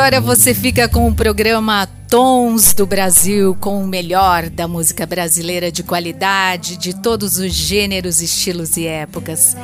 [0.00, 5.70] Agora você fica com o programa Tons do Brasil, com o melhor da música brasileira
[5.70, 9.54] de qualidade, de todos os gêneros, estilos e épocas.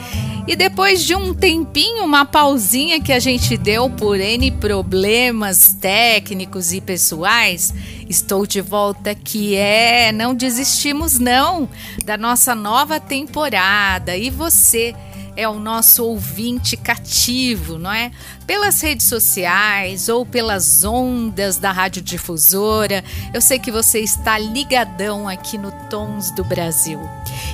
[0.46, 6.71] E depois de um tempinho, uma pausinha que a gente deu por N problemas técnicos
[6.71, 7.73] e pessoais,
[8.07, 11.66] estou de volta que é, não desistimos não
[12.05, 14.15] da nossa nova temporada.
[14.15, 14.95] E você
[15.36, 18.10] é o nosso ouvinte cativo, não é?
[18.46, 23.04] Pelas redes sociais ou pelas ondas da radiodifusora.
[23.34, 26.98] Eu sei que você está ligadão aqui no Tons do Brasil.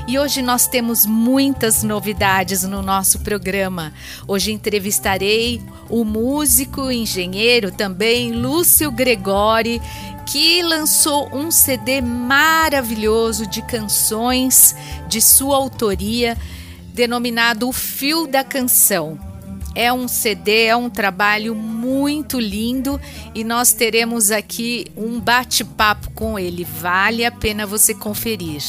[0.06, 3.92] E hoje nós temos muitas novidades no nosso programa.
[4.28, 9.82] Hoje entrevistarei o músico, engenheiro também, Lúcio Gregori,
[10.24, 14.74] que lançou um CD maravilhoso de canções
[15.08, 16.38] de sua autoria
[16.92, 19.18] denominado O Fio da Canção.
[19.74, 23.00] É um CD, é um trabalho muito lindo
[23.34, 26.64] e nós teremos aqui um bate-papo com ele.
[26.64, 28.62] Vale a pena você conferir.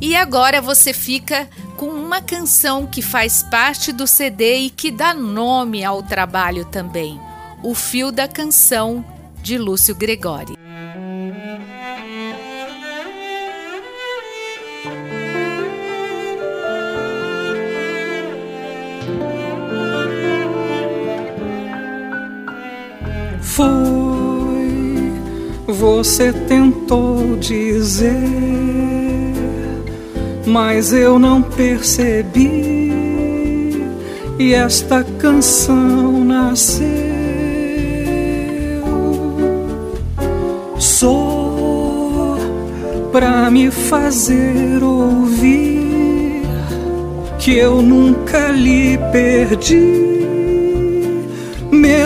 [0.00, 5.12] E agora você fica com uma canção que faz parte do CD e que dá
[5.12, 7.20] nome ao trabalho também:
[7.62, 9.04] O Fio da Canção,
[9.42, 10.54] de Lúcio Gregori.
[23.44, 25.12] Foi,
[25.68, 28.10] você tentou dizer,
[30.44, 32.64] mas eu não percebi.
[34.38, 36.88] E esta canção nasceu
[40.78, 42.36] só
[43.12, 46.42] pra me fazer ouvir
[47.38, 50.13] que eu nunca lhe perdi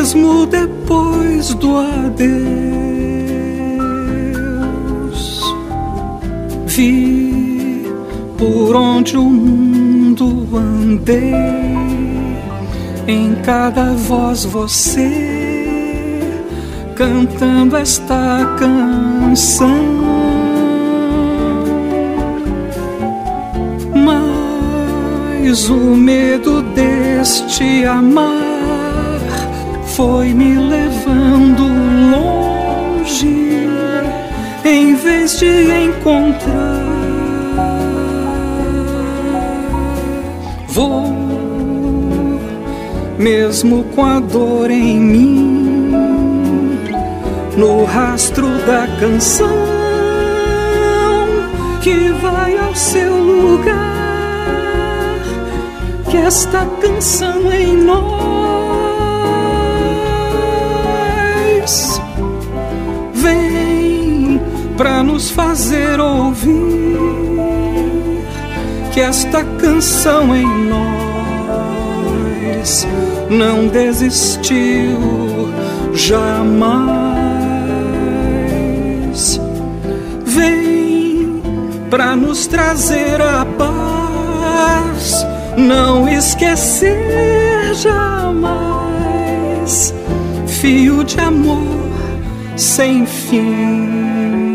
[0.09, 2.29] mesmo depois do adeus.
[6.67, 7.85] Vi
[8.39, 11.35] por onde o mundo andei,
[13.07, 15.11] em cada voz você
[16.95, 19.99] cantando esta canção.
[23.95, 28.48] Mas o medo deste amar
[29.99, 31.65] foi me levando
[32.13, 33.67] longe
[34.65, 36.87] em vez de encontrar.
[40.69, 41.03] Vou,
[43.19, 45.91] mesmo com a dor em mim,
[47.57, 49.59] no rastro da canção
[51.83, 53.75] que vai ao seu lugar.
[56.09, 58.48] Que esta canção em nós
[64.79, 66.97] para nos fazer ouvir
[68.93, 70.89] que esta canção em nós
[73.29, 74.97] não desistiu
[75.93, 76.69] jamais.
[80.25, 81.43] Vem
[81.91, 88.33] para nos trazer a paz, não esquecer jamais.
[90.47, 91.67] Fio de amor
[92.57, 94.48] sem fim.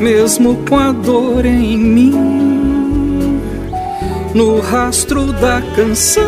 [0.00, 3.40] Mesmo com a dor em mim,
[4.34, 6.24] no rastro da canção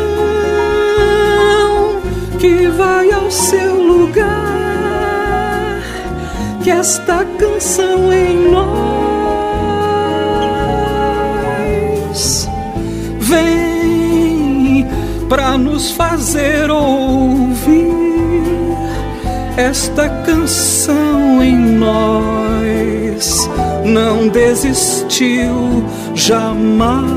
[2.39, 4.31] que vai ao seu lugar,
[6.63, 9.01] que esta canção em nós
[13.21, 14.89] vem
[15.29, 18.01] para nos fazer ouvir
[19.57, 23.49] esta canção em nós
[23.91, 25.85] não desistiu
[26.15, 27.11] jamais.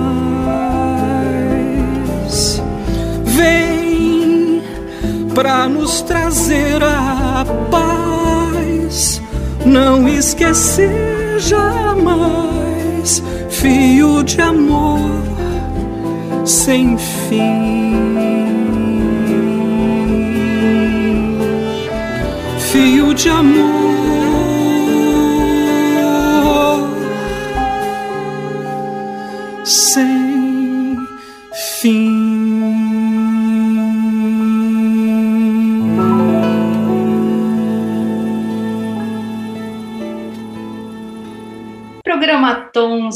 [3.24, 4.62] Vem
[5.36, 9.22] para nos trazer a paz,
[9.66, 15.00] não esquecer jamais, fio de amor
[16.46, 17.74] sem fim.
[22.72, 24.23] Fio de amor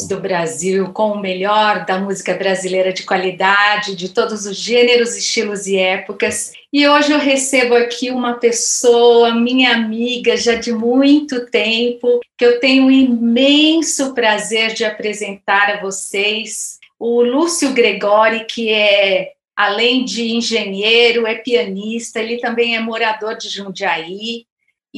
[0.05, 5.65] Do Brasil, com o melhor da música brasileira de qualidade, de todos os gêneros, estilos
[5.65, 6.51] e épocas.
[6.71, 12.59] E hoje eu recebo aqui uma pessoa, minha amiga já de muito tempo, que eu
[12.59, 20.31] tenho um imenso prazer de apresentar a vocês, o Lúcio Gregori, que é além de
[20.33, 24.45] engenheiro, é pianista, ele também é morador de Jundiaí,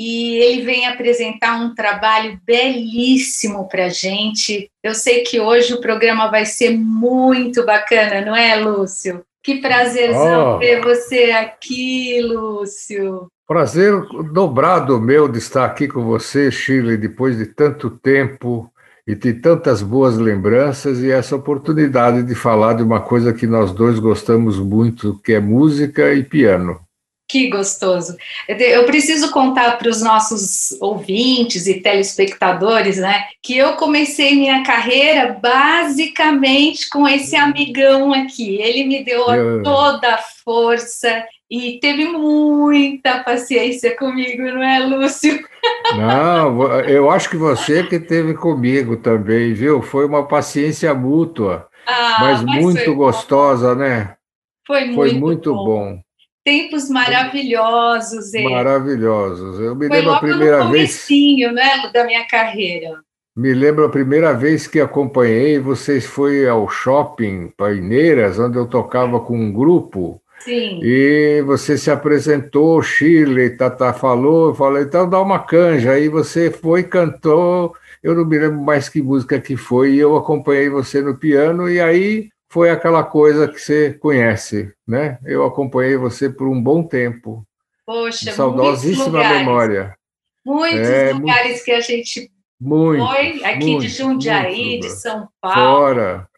[0.01, 4.72] e ele vem apresentar um trabalho belíssimo para a gente.
[4.81, 9.22] Eu sei que hoje o programa vai ser muito bacana, não é, Lúcio?
[9.44, 10.57] Que prazerzão oh.
[10.57, 13.28] ver você aqui, Lúcio.
[13.46, 13.94] Prazer
[14.31, 18.72] dobrado meu de estar aqui com você, Shirley, depois de tanto tempo
[19.06, 23.74] e de tantas boas lembranças e essa oportunidade de falar de uma coisa que nós
[23.74, 26.80] dois gostamos muito, que é música e piano.
[27.30, 28.18] Que gostoso.
[28.48, 35.38] Eu preciso contar para os nossos ouvintes e telespectadores, né, que eu comecei minha carreira
[35.40, 38.60] basicamente com esse amigão aqui.
[38.60, 39.24] Ele me deu
[39.64, 45.48] toda a força e teve muita paciência comigo, não é, Lúcio?
[45.96, 49.82] Não, eu acho que você que teve comigo também, viu?
[49.82, 53.82] Foi uma paciência mútua, ah, mas, mas, muito gostosa, bom.
[53.82, 54.16] né?
[54.66, 55.66] Foi muito, foi muito bom.
[55.66, 56.09] bom.
[56.50, 58.34] Tempos maravilhosos.
[58.34, 58.50] Ele.
[58.50, 59.60] Maravilhosos.
[59.60, 61.07] Eu me Foi lembro a primeira no vez.
[61.54, 63.00] né, da minha carreira.
[63.38, 69.19] Me lembro a primeira vez que acompanhei vocês foi ao shopping Paineiras, onde eu tocava
[69.19, 70.19] com um grupo.
[70.40, 70.80] Sim.
[70.81, 75.92] E você se apresentou, Chile, Tata falou, eu falei, então dá uma canja.
[75.92, 80.18] Aí você foi, cantou, eu não me lembro mais que música que foi, e eu
[80.18, 85.19] acompanhei você no piano, e aí foi aquela coisa que você conhece, né?
[85.24, 87.46] Eu acompanhei você por um bom tempo.
[87.86, 89.96] Poxa, saudosíssima memória.
[90.46, 95.28] Muitos é, lugares muito, que a gente muito, foi, aqui muito, de Jundiaí, de São
[95.40, 95.80] Paulo.
[95.80, 96.30] Fora.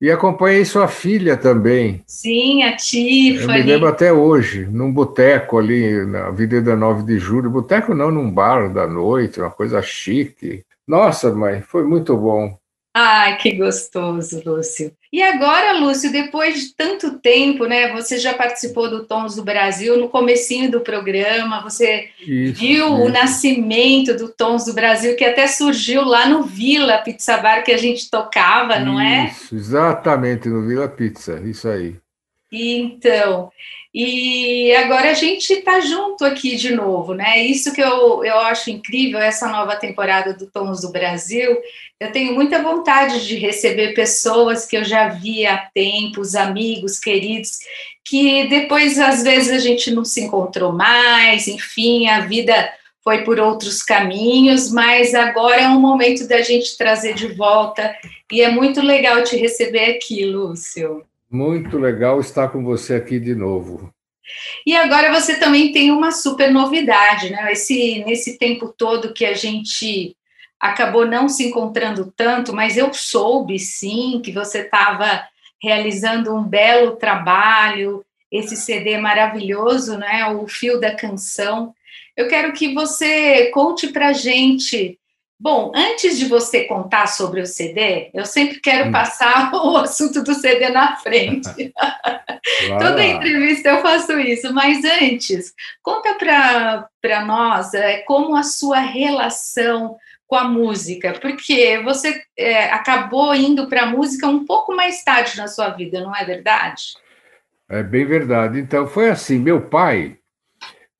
[0.00, 2.02] E acompanhei sua filha também.
[2.06, 3.60] Sim, a Tiffany.
[3.60, 7.50] Eu me lembro até hoje, num boteco ali na Avenida 9 de Julho.
[7.50, 10.64] Boteco não, num bar da noite, uma coisa chique.
[10.88, 12.58] Nossa, mãe, foi muito bom.
[12.94, 14.92] Ai, que gostoso, Lúcio.
[15.10, 17.90] E agora, Lúcio, depois de tanto tempo, né?
[17.92, 22.94] Você já participou do Tons do Brasil no comecinho do programa, você isso, viu isso.
[22.94, 27.72] o nascimento do Tons do Brasil, que até surgiu lá no Vila Pizza Bar que
[27.72, 29.26] a gente tocava, não é?
[29.26, 32.01] Isso, exatamente, no Vila Pizza, isso aí.
[32.52, 33.50] Então,
[33.94, 37.38] e agora a gente está junto aqui de novo, né?
[37.38, 41.58] Isso que eu, eu acho incrível, essa nova temporada do Tons do Brasil.
[42.00, 47.58] Eu tenho muita vontade de receber pessoas que eu já vi há tempos, amigos, queridos,
[48.04, 52.72] que depois, às vezes, a gente não se encontrou mais, enfim, a vida
[53.04, 57.94] foi por outros caminhos, mas agora é um momento da gente trazer de volta,
[58.30, 61.04] e é muito legal te receber aqui, Lúcio.
[61.32, 63.90] Muito legal estar com você aqui de novo.
[64.66, 67.50] E agora você também tem uma super novidade, né?
[67.50, 70.14] Esse, nesse tempo todo que a gente
[70.60, 75.26] acabou não se encontrando tanto, mas eu soube sim que você estava
[75.60, 80.26] realizando um belo trabalho, esse CD maravilhoso, né?
[80.26, 81.74] O Fio da Canção.
[82.14, 84.98] Eu quero que você conte para gente
[85.42, 88.92] Bom, antes de você contar sobre o CD, eu sempre quero hum.
[88.92, 91.74] passar o assunto do CD na frente.
[92.78, 99.96] Toda entrevista eu faço isso, mas antes, conta para nós é, como a sua relação
[100.28, 105.36] com a música, porque você é, acabou indo para a música um pouco mais tarde
[105.36, 106.94] na sua vida, não é verdade?
[107.68, 108.60] É bem verdade.
[108.60, 110.18] Então, foi assim: meu pai,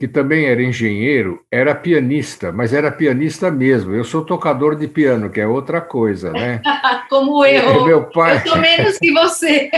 [0.02, 3.94] que também era engenheiro, era pianista, mas era pianista mesmo.
[3.94, 6.61] Eu sou tocador de piano, que é outra coisa, né?
[7.09, 7.85] Como eu.
[7.85, 8.38] Meu pai...
[8.38, 9.71] Eu sou menos que você.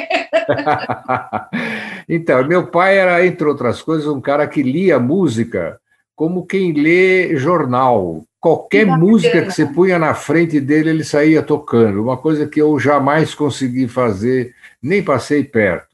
[2.08, 5.78] então, meu pai era, entre outras coisas, um cara que lia música
[6.16, 8.24] como quem lê jornal.
[8.40, 12.02] Qualquer música que você punha na frente dele, ele saía tocando.
[12.02, 15.93] Uma coisa que eu jamais consegui fazer, nem passei perto.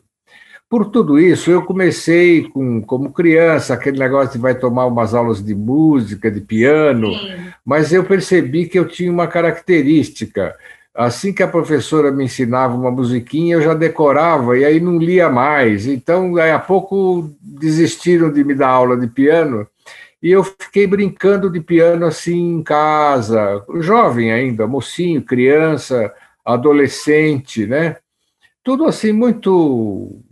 [0.71, 5.45] Por tudo isso, eu comecei com, como criança, aquele negócio de vai tomar umas aulas
[5.45, 7.53] de música, de piano, Sim.
[7.65, 10.55] mas eu percebi que eu tinha uma característica.
[10.95, 15.29] Assim que a professora me ensinava uma musiquinha, eu já decorava e aí não lia
[15.29, 15.89] mais.
[15.89, 19.67] Então, daí a pouco desistiram de me dar aula de piano
[20.23, 27.97] E eu fiquei brincando de piano assim em casa, jovem ainda, mocinho, criança, adolescente, né?
[28.63, 30.23] Tudo assim muito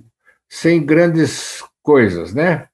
[0.48, 2.66] sem grandes coisas, né?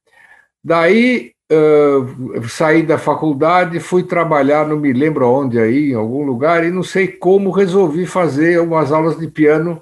[0.63, 6.63] Daí uh, saí da faculdade, fui trabalhar, não me lembro onde aí, em algum lugar,
[6.63, 9.81] e não sei como resolvi fazer umas aulas de piano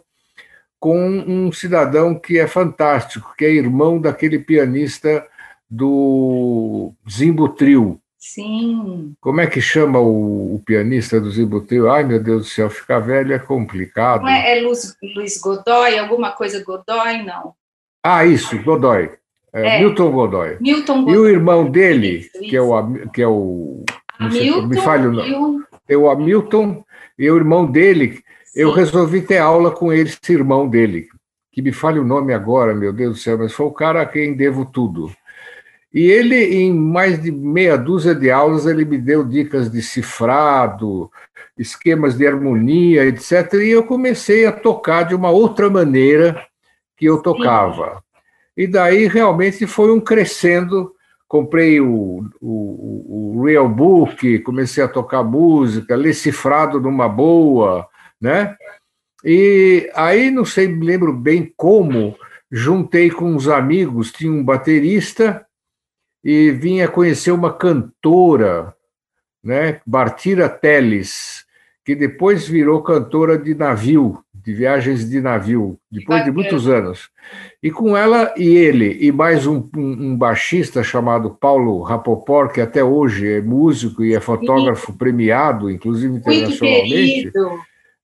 [0.80, 5.26] com um cidadão que é fantástico, que é irmão daquele pianista
[5.70, 8.00] do Zimbo Trio.
[8.20, 9.14] Sim.
[9.20, 11.90] Como é que chama o, o pianista do Zimbo Trio?
[11.90, 14.24] Ai, meu Deus do céu, ficar velho é complicado.
[14.24, 17.54] Não é, é Luiz, Luiz Godoy, alguma coisa Godoy, não?
[18.04, 19.10] Ah, isso, Godoy.
[19.54, 19.80] É, é.
[19.80, 20.58] Milton Godoy.
[20.60, 21.14] Milton Godoy.
[21.14, 22.50] E o irmão dele, isso, isso.
[22.50, 23.06] que é o.
[23.14, 23.84] Que é o
[24.20, 26.84] Hamilton, me falha o É o Hamilton,
[27.18, 28.22] e o irmão dele, Sim.
[28.56, 31.08] eu resolvi ter aula com ele, esse irmão dele,
[31.52, 34.06] que me fale o nome agora, meu Deus do céu, mas foi o cara a
[34.06, 35.12] quem devo tudo.
[35.94, 41.12] E ele, em mais de meia dúzia de aulas, ele me deu dicas de cifrado,
[41.58, 43.54] esquemas de harmonia, etc.
[43.56, 46.44] E eu comecei a tocar de uma outra maneira
[47.04, 48.02] que eu tocava.
[48.56, 50.96] E daí realmente foi um crescendo.
[51.28, 57.88] Comprei o, o, o Real Book, comecei a tocar música, ler cifrado numa boa,
[58.22, 58.56] né?
[59.26, 62.16] E aí, não sei, me lembro bem como,
[62.52, 65.46] juntei com uns amigos, tinha um baterista
[66.24, 68.74] e vinha conhecer uma cantora,
[69.44, 71.46] né, Bartira Teles,
[71.84, 77.10] que depois virou cantora de navio, de viagens de navio, depois de muitos anos.
[77.62, 82.84] E com ela e ele, e mais um, um, baixista chamado Paulo Rapoport, que até
[82.84, 87.32] hoje é músico e é fotógrafo premiado, inclusive internacionalmente.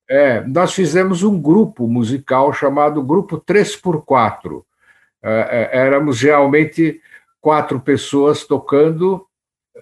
[0.09, 4.63] É, nós fizemos um grupo musical chamado Grupo 3x4.
[5.21, 7.01] É, é, éramos realmente
[7.41, 9.25] quatro pessoas tocando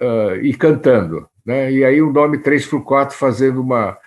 [0.01, 1.27] uh, e cantando.
[1.45, 1.71] Né?
[1.71, 3.97] E aí o nome 3x4 fazendo uma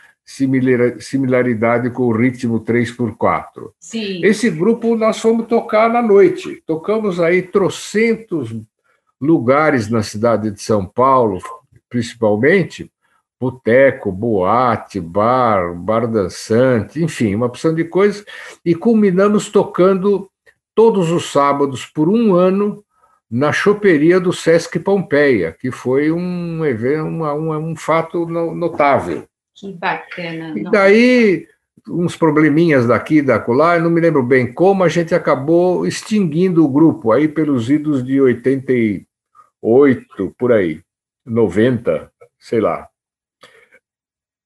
[0.99, 3.73] similaridade com o ritmo 3x4.
[3.81, 4.25] Sim.
[4.25, 6.63] Esse grupo nós fomos tocar na noite.
[6.65, 8.55] Tocamos aí trocentos
[9.21, 11.41] lugares na cidade de São Paulo,
[11.89, 12.91] principalmente,
[13.41, 18.25] boteco, boate, bar, bar dançante, enfim, uma opção de coisas,
[18.65, 20.31] e culminamos tocando
[20.75, 22.85] todos os sábados por um ano
[23.31, 29.25] na choperia do Sesc Pompeia, que foi um evento, um, um fato notável.
[29.61, 30.59] Que bacana.
[30.59, 31.47] E daí,
[31.87, 36.65] uns probleminhas daqui da acolá, eu não me lembro bem como, a gente acabou extinguindo
[36.65, 40.81] o grupo, aí pelos idos de 88, por aí,
[41.27, 42.89] 90, sei lá.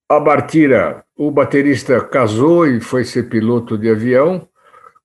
[0.08, 4.48] A Bartira, o baterista casou e foi ser piloto de avião,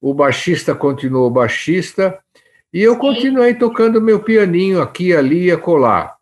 [0.02, 2.18] o baixista continuou baixista,
[2.74, 6.16] e eu continuei tocando meu pianinho aqui, ali e acolá.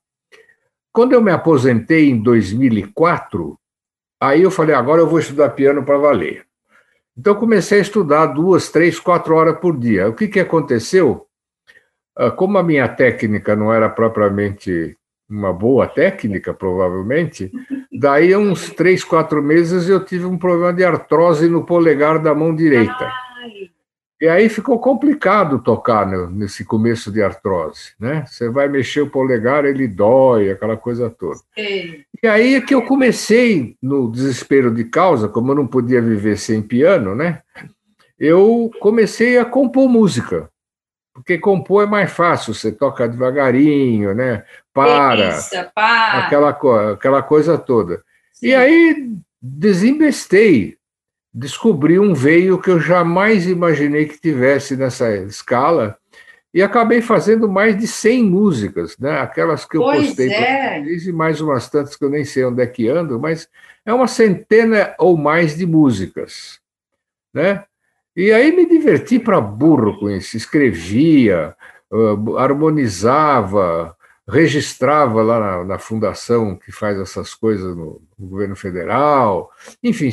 [0.91, 3.57] Quando eu me aposentei em 2004,
[4.19, 6.45] aí eu falei, agora eu vou estudar piano para valer.
[7.17, 10.07] Então comecei a estudar duas, três, quatro horas por dia.
[10.07, 11.25] O que, que aconteceu?
[12.15, 14.97] Ah, como a minha técnica não era propriamente
[15.29, 17.51] uma boa técnica, provavelmente,
[17.91, 22.55] daí uns três, quatro meses eu tive um problema de artrose no polegar da mão
[22.55, 23.11] direita.
[24.19, 28.25] E aí ficou complicado tocar nesse começo de artrose, né?
[28.25, 31.39] Você vai mexer o polegar, ele dói, aquela coisa toda.
[31.55, 32.03] Sim.
[32.23, 36.35] E aí é que eu comecei, no desespero de causa, como eu não podia viver
[36.37, 37.41] sem piano, né?
[38.17, 40.49] Eu comecei a compor música.
[41.13, 44.43] Porque compor é mais fácil, você toca devagarinho, né?
[44.73, 45.39] Para,
[45.75, 46.25] para.
[46.25, 46.49] Aquela,
[46.91, 48.03] aquela coisa toda.
[48.33, 48.47] Sim.
[48.47, 49.09] E aí
[49.41, 50.76] desembestei
[51.37, 55.95] descobri um veio que eu jamais imaginei que tivesse nessa escala
[56.51, 59.19] e acabei fazendo mais de 100 músicas, né?
[59.19, 60.81] aquelas que eu pois postei é.
[60.81, 63.47] e mais umas tantas que eu nem sei onde é que ando, mas
[63.85, 66.59] é uma centena ou mais de músicas.
[67.31, 67.63] Né?
[68.15, 71.55] E aí me diverti para burro com isso, escrevia,
[71.91, 73.95] uh, harmonizava,
[74.27, 79.49] registrava lá na, na, fundação que faz essas coisas no, no governo federal,
[79.81, 80.09] enfim,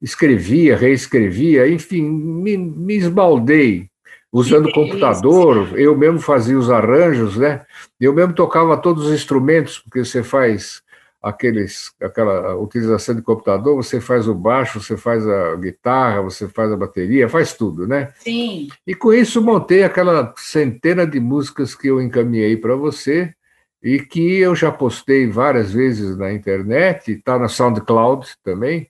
[0.00, 3.90] escrevia, reescrevia, enfim, me, me esbaldei
[4.32, 7.64] usando computador, eu mesmo fazia os arranjos, né?
[7.98, 10.82] Eu mesmo tocava todos os instrumentos, porque você faz
[11.22, 16.70] aqueles, aquela utilização de computador, você faz o baixo, você faz a guitarra, você faz
[16.70, 18.12] a bateria, faz tudo, né?
[18.18, 18.68] Sim.
[18.86, 23.34] E com isso montei aquela centena de músicas que eu encaminhei para você,
[23.82, 28.88] e que eu já postei várias vezes na internet, está na SoundCloud também.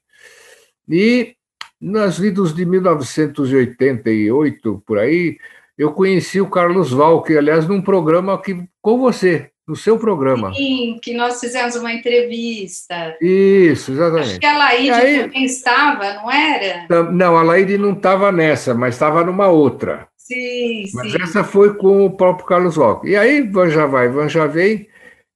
[0.89, 1.35] E
[1.81, 5.39] nas vidas de 1988, por aí,
[5.77, 10.53] eu conheci o Carlos Val, que, aliás, num programa aqui com você, no seu programa.
[10.55, 13.17] Sim, que nós fizemos uma entrevista.
[13.21, 14.31] Isso, exatamente.
[14.31, 17.13] Acho que a Laide aí, também estava, não era?
[17.13, 20.09] Não, a Laide não estava nessa, mas estava numa outra.
[20.29, 21.23] Sim, mas sim.
[21.23, 23.09] essa foi com o próprio Carlos Roque.
[23.09, 24.87] E aí, Van já vai, Van já vem,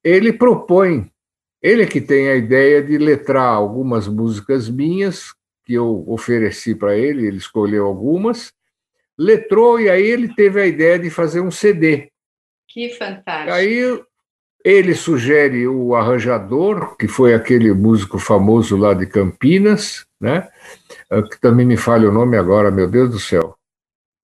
[0.04, 1.10] ele propõe,
[1.62, 5.32] ele que tem a ideia de letrar algumas músicas minhas,
[5.64, 8.52] que eu ofereci para ele, ele escolheu algumas,
[9.18, 12.10] letrou e aí ele teve a ideia de fazer um CD.
[12.68, 13.54] Que fantástico.
[13.54, 14.02] Aí
[14.62, 20.48] ele sugere o arranjador, que foi aquele músico famoso lá de Campinas, né?
[21.10, 23.56] Ah, que também me falha o nome agora, meu Deus do céu.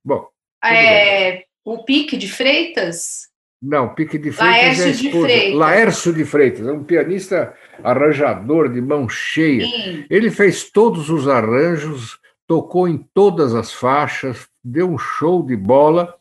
[0.04, 0.28] Bom.
[0.64, 3.28] É, o Pique de Freitas?
[3.60, 5.54] Não, Pique de Freitas é Laércio é de Freitas.
[5.54, 9.64] Laércio de Freitas, é um pianista arranjador de mão cheia.
[9.64, 10.04] Sim.
[10.08, 16.18] Ele fez todos os arranjos, tocou em todas as faixas, deu um show de bola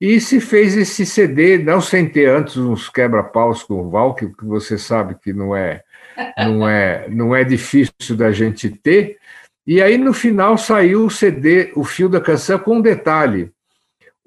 [0.00, 4.30] e se fez esse CD, não sem ter antes uns quebra-paus com o Val, que
[4.42, 5.82] você sabe que não é,
[6.38, 9.18] não é, não é difícil da gente ter.
[9.66, 13.50] E aí no final saiu o CD, o fio da canção com um detalhe.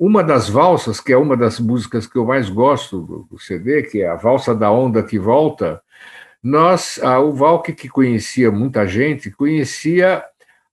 [0.02, 4.02] Uma das valsas, que é uma das músicas que eu mais gosto do CD, que
[4.02, 5.80] é a Valsa da Onda que Volta,
[6.42, 10.26] nós, o Valk, que conhecia muita gente, conhecia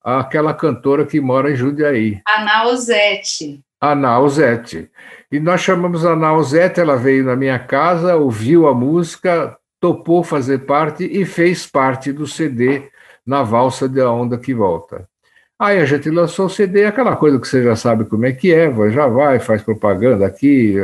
[0.03, 2.23] aquela cantora que mora em Jundiaí.
[2.27, 3.63] A Nausete.
[3.79, 4.91] A Nausete.
[5.31, 10.61] E nós chamamos a Nausete, ela veio na minha casa, ouviu a música, topou fazer
[10.61, 12.91] parte e fez parte do CD
[13.27, 15.07] na Valsa da Onda que Volta.
[15.61, 18.53] Aí a gente lançou o CD, aquela coisa que você já sabe como é que
[18.53, 20.77] é, já vai, faz propaganda aqui,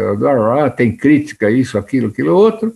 [0.76, 2.74] tem crítica, isso, aquilo, aquilo outro.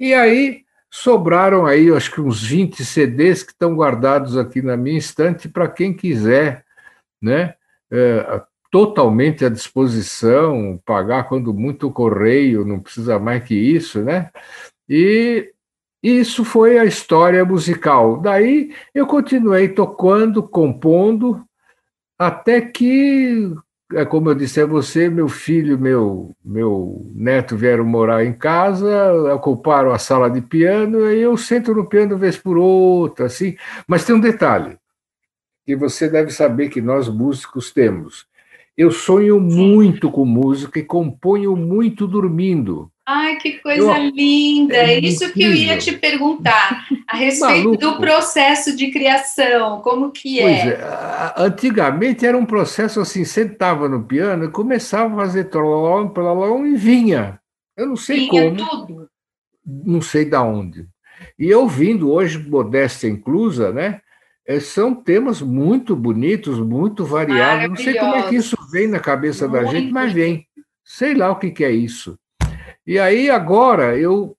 [0.00, 4.98] E aí sobraram aí, acho que uns 20 CDs que estão guardados aqui na minha
[4.98, 6.64] estante para quem quiser,
[7.20, 7.54] né?
[7.90, 14.30] É, totalmente à disposição, pagar quando muito correio, não precisa mais que isso, né?
[14.88, 15.52] E
[16.02, 18.20] isso foi a história musical.
[18.20, 21.42] Daí eu continuei tocando, compondo,
[22.18, 23.52] até que,
[23.94, 29.32] é como eu disse a você, meu filho, meu meu neto vieram morar em casa,
[29.34, 33.56] ocuparam a sala de piano, e eu sento no piano vez por outra, assim.
[33.86, 34.78] Mas tem um detalhe
[35.66, 38.26] que você deve saber que nós músicos temos.
[38.76, 42.90] Eu sonho muito com música e componho muito dormindo.
[43.10, 44.76] Ai, que coisa eu, linda!
[44.76, 47.76] É Isso que eu ia te perguntar a respeito Maluco.
[47.78, 50.42] do processo de criação, como que é?
[50.42, 56.08] Pois é, antigamente era um processo assim, sentava no piano e começava a fazer trololom,
[56.08, 57.40] trololom e vinha.
[57.74, 58.56] Eu não sei vinha como.
[58.56, 59.08] tudo.
[59.64, 60.86] Não sei da onde.
[61.38, 64.02] E eu vindo hoje, modéstia inclusa, né?
[64.46, 67.70] É, são temas muito bonitos, muito variados.
[67.70, 69.64] Não sei como é que isso vem na cabeça muito.
[69.64, 70.46] da gente, mas vem.
[70.84, 72.18] Sei lá o que, que é isso.
[72.88, 74.34] E aí agora eu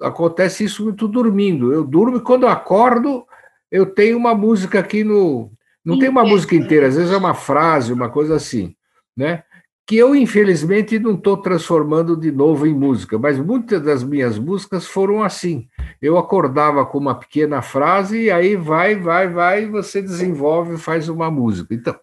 [0.00, 1.72] acontece isso muito dormindo.
[1.72, 3.24] Eu durmo e quando eu acordo,
[3.70, 5.52] eu tenho uma música aqui no.
[5.84, 8.74] Não tem uma música inteira, às vezes é uma frase, uma coisa assim,
[9.16, 9.44] né?
[9.86, 14.86] Que eu, infelizmente, não estou transformando de novo em música, mas muitas das minhas músicas
[14.88, 15.68] foram assim.
[16.02, 21.08] Eu acordava com uma pequena frase e aí vai, vai, vai, você desenvolve e faz
[21.08, 21.72] uma música.
[21.72, 21.94] Então,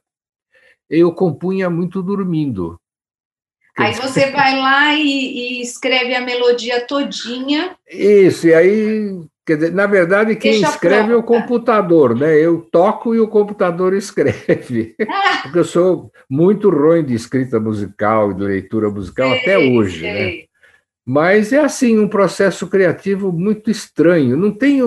[0.90, 2.81] eu compunha muito dormindo.
[3.78, 7.76] Aí você vai lá e, e, escreve a melodia todinha.
[7.90, 11.14] Isso, e aí, quer dizer, na verdade, quem Deixa escreve pronta.
[11.14, 12.38] é o computador, né?
[12.38, 14.96] Eu toco e o computador escreve.
[15.10, 15.40] Ah.
[15.44, 20.14] Porque eu sou muito ruim de escrita musical, de leitura musical sei, até hoje, né?
[20.14, 20.38] sei.
[20.38, 20.44] né?
[21.06, 24.38] Mas é assim, um processo criativo muito estranho.
[24.38, 24.82] Não tem,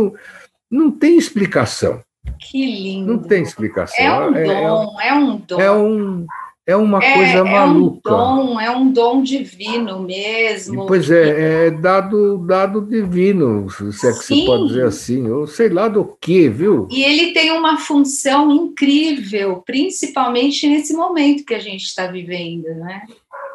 [0.71, 2.03] não tem explicação.
[2.39, 3.13] Que lindo.
[3.13, 4.05] Não tem explicação.
[4.05, 5.61] É um é, dom, é, é um dom.
[5.61, 6.27] É um
[6.67, 8.11] é uma é, coisa maluca.
[8.11, 10.87] É um dom, é um dom divino mesmo.
[10.87, 14.41] Pois é, é dado, dado divino, se é que Sim.
[14.41, 16.89] se pode dizer assim, ou sei lá do que, viu?
[16.91, 23.03] E ele tem uma função incrível, principalmente nesse momento que a gente está vivendo, né?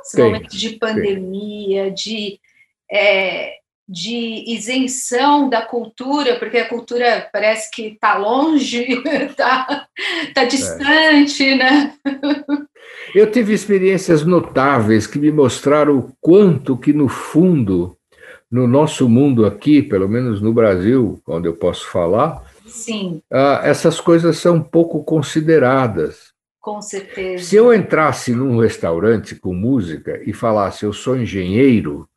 [0.01, 1.93] Esse tem, momento de pandemia, tem.
[1.93, 2.39] de
[2.91, 3.53] é,
[3.91, 9.87] de isenção da cultura, porque a cultura parece que está longe, está
[10.35, 11.55] tá distante, é.
[11.55, 11.93] né?
[13.15, 17.97] Eu tive experiências notáveis que me mostraram o quanto que, no fundo,
[18.51, 23.23] no nosso mundo aqui, pelo menos no Brasil, onde eu posso falar, Sim.
[23.31, 26.29] Uh, essas coisas são pouco consideradas.
[26.61, 27.43] Com certeza.
[27.43, 32.07] Se eu entrasse num restaurante com música e falasse eu sou engenheiro,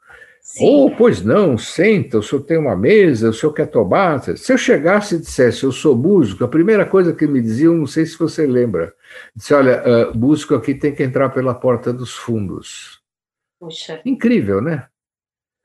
[0.60, 4.20] ou, oh, pois não, senta, o senhor tem uma mesa, o senhor quer tomar.
[4.36, 7.86] Se eu chegasse e dissesse, eu sou músico, a primeira coisa que me diziam, não
[7.86, 8.92] sei se você lembra,
[9.34, 13.00] disse, olha, uh, músico aqui tem que entrar pela porta dos fundos.
[13.58, 14.00] Puxa.
[14.04, 14.86] Incrível, né?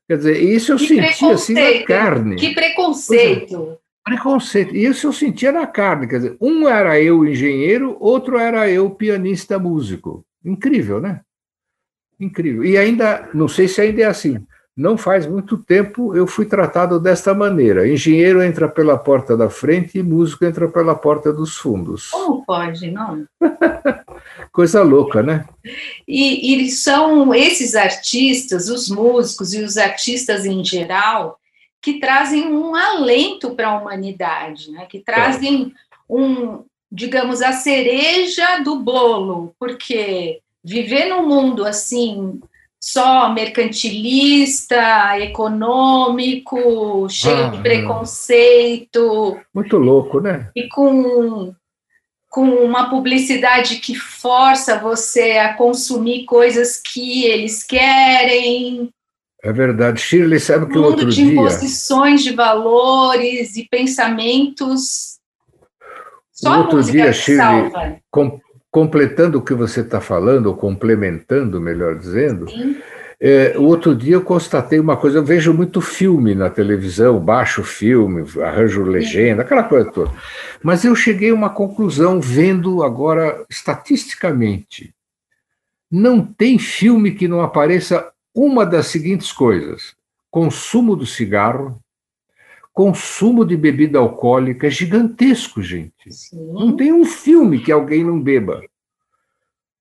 [0.08, 2.36] Quer dizer, isso eu que sentia assim na carne.
[2.38, 3.78] Que preconceito.
[4.06, 4.74] Preconceito.
[4.74, 6.08] Isso eu sentia na carne.
[6.08, 10.26] Quer dizer, um era eu engenheiro, outro era eu pianista músico.
[10.46, 11.22] Incrível, né?
[12.18, 12.64] Incrível.
[12.64, 14.46] E ainda, não sei se ainda é assim,
[14.78, 17.88] não faz muito tempo eu fui tratado desta maneira.
[17.88, 22.12] Engenheiro entra pela porta da frente e músico entra pela porta dos fundos.
[22.12, 23.26] Como pode, não?
[24.54, 25.46] Coisa louca, né?
[26.08, 31.40] E, e são esses artistas, os músicos e os artistas em geral,
[31.82, 34.86] que trazem um alento para a humanidade, né?
[34.86, 35.74] que trazem
[36.08, 42.40] um, digamos, a cereja do bolo, porque viver num mundo assim
[42.80, 49.40] só mercantilista, econômico, cheio ah, de preconceito.
[49.54, 50.50] Muito louco, né?
[50.56, 51.54] E com,
[52.30, 58.90] com uma publicidade que força você a consumir coisas que eles querem.
[59.44, 60.00] É verdade.
[60.00, 65.18] Shirley, sabe que um outro de imposições de valores e pensamentos.
[66.32, 67.72] Só o outro dia, Shirley,
[68.12, 68.40] com,
[68.78, 72.46] completando o que você está falando, ou complementando, melhor dizendo,
[73.20, 77.64] é, o outro dia eu constatei uma coisa, eu vejo muito filme na televisão, baixo
[77.64, 80.12] filme, arranjo legenda, aquela coisa toda.
[80.62, 84.94] Mas eu cheguei a uma conclusão vendo agora estatisticamente.
[85.90, 89.96] Não tem filme que não apareça uma das seguintes coisas:
[90.30, 91.82] consumo do cigarro,
[92.78, 96.14] consumo de bebida alcoólica é gigantesco, gente.
[96.14, 96.54] Sim.
[96.54, 98.62] Não tem um filme que alguém não beba.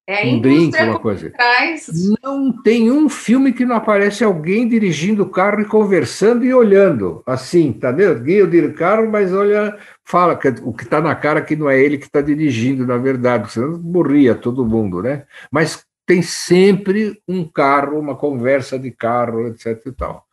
[0.06, 1.28] É um drink, uma coisa.
[1.28, 1.90] Traz...
[2.22, 7.22] Não tem um filme que não aparece alguém dirigindo o carro e conversando e olhando.
[7.26, 8.22] Assim, tá vendo?
[8.22, 11.78] Guia o carro, mas olha, fala que o que está na cara que não é
[11.78, 15.26] ele que está dirigindo, na verdade, senão morria todo mundo, né?
[15.50, 20.24] Mas tem sempre um carro, uma conversa de carro, etc e tal,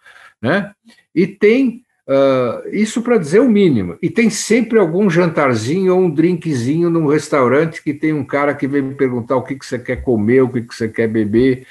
[0.41, 0.71] né?
[1.13, 3.97] E tem Uh, isso para dizer o mínimo.
[4.01, 8.67] E tem sempre algum jantarzinho ou um drinkzinho num restaurante que tem um cara que
[8.67, 11.65] vem me perguntar o que, que você quer comer, o que, que você quer beber.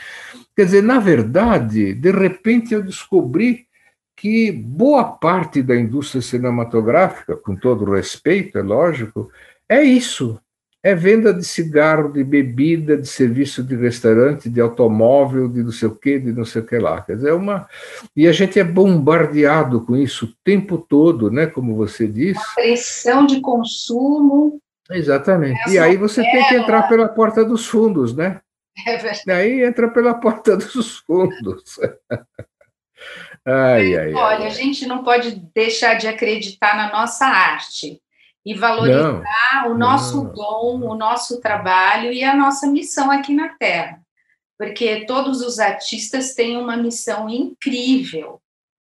[0.56, 3.66] Quer dizer, na verdade, de repente eu descobri
[4.16, 9.30] que boa parte da indústria cinematográfica, com todo respeito, é lógico,
[9.68, 10.40] é isso
[10.82, 15.88] é venda de cigarro, de bebida, de serviço de restaurante, de automóvel, de não sei
[15.88, 17.00] o quê, de não sei o que lá.
[17.00, 17.68] Quer dizer, é uma.
[18.16, 21.46] E a gente é bombardeado com isso o tempo todo, né?
[21.46, 22.40] Como você disse.
[22.40, 24.60] A pressão de consumo.
[24.90, 25.70] Exatamente.
[25.70, 28.40] E aí você tem que entrar pela porta dos fundos, né?
[28.84, 29.22] É verdade.
[29.24, 31.78] E aí entra pela porta dos fundos.
[33.46, 34.46] ai, ai, Olha, ai.
[34.46, 38.02] a gente não pode deixar de acreditar na nossa arte
[38.44, 39.22] e valorizar
[39.64, 40.32] não, o nosso não.
[40.32, 44.00] dom, o nosso trabalho e a nossa missão aqui na Terra.
[44.58, 48.40] Porque todos os artistas têm uma missão incrível.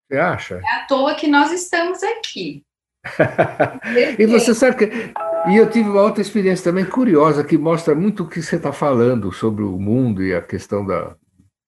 [0.09, 0.55] Você acha?
[0.65, 2.65] É à toa que nós estamos aqui.
[4.19, 5.13] e você sabe que.
[5.51, 8.73] E eu tive uma outra experiência também curiosa que mostra muito o que você está
[8.73, 11.15] falando sobre o mundo e a questão da,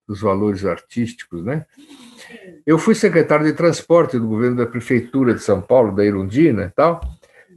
[0.06, 1.64] dos valores artísticos, né?
[2.66, 6.70] Eu fui secretário de transporte do governo da prefeitura de São Paulo, da Irundina e
[6.70, 7.00] tal.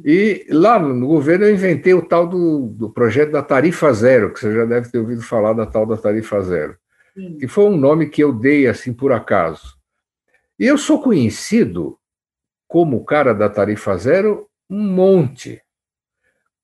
[0.04, 4.40] E lá no governo eu inventei o tal do, do projeto da tarifa zero, que
[4.40, 6.76] você já deve ter ouvido falar da tal da tarifa zero,
[7.14, 7.38] Sim.
[7.38, 9.76] que foi um nome que eu dei assim por acaso.
[10.60, 11.98] E eu sou conhecido
[12.68, 15.62] como o cara da tarifa zero um monte.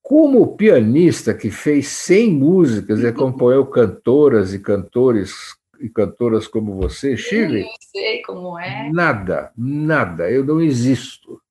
[0.01, 7.15] Como pianista que fez 100 músicas e acompanhou cantoras e cantores e cantoras como você,
[7.15, 7.61] Chile.
[7.61, 8.89] Eu sei como é.
[8.91, 11.41] Nada, nada, eu não existo.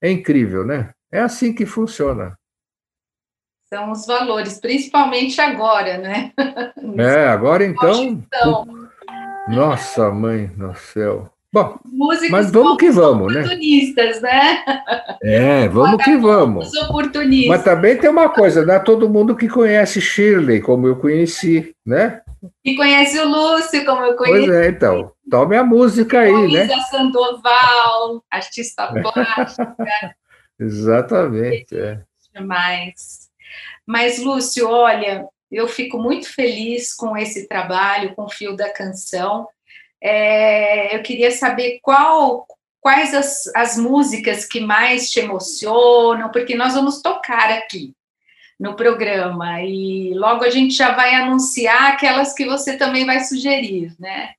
[0.00, 0.90] É incrível, né?
[1.12, 2.36] É assim que funciona.
[3.68, 6.32] São os valores, principalmente agora, né?
[6.98, 8.22] É, agora então.
[9.48, 11.30] Nossa, mãe do céu.
[11.52, 13.40] Bom, Músicos mas vamos que vamos, né?
[13.40, 14.64] Oportunistas, né?
[15.22, 16.74] É, vamos que vamos.
[16.74, 17.48] Oportunistas.
[17.48, 21.74] Mas também tem uma coisa, não é todo mundo que conhece Shirley, como eu conheci,
[21.84, 22.20] né?
[22.64, 24.46] E conhece o Lúcio, como eu conheci.
[24.46, 25.12] Pois é, então.
[25.30, 26.80] Tome a música aí, Luísa né?
[26.90, 30.14] Sandoval, artista plástica.
[30.58, 31.76] Exatamente.
[31.76, 32.00] É.
[32.34, 33.30] Demais.
[33.86, 39.46] Mas, Lúcio, olha, eu fico muito feliz com esse trabalho, com o fio da canção.
[40.02, 42.46] É, eu queria saber qual,
[42.80, 47.94] quais as, as músicas que mais te emocionam, porque nós vamos tocar aqui
[48.58, 53.94] no programa e logo a gente já vai anunciar aquelas que você também vai sugerir,
[53.98, 54.30] né?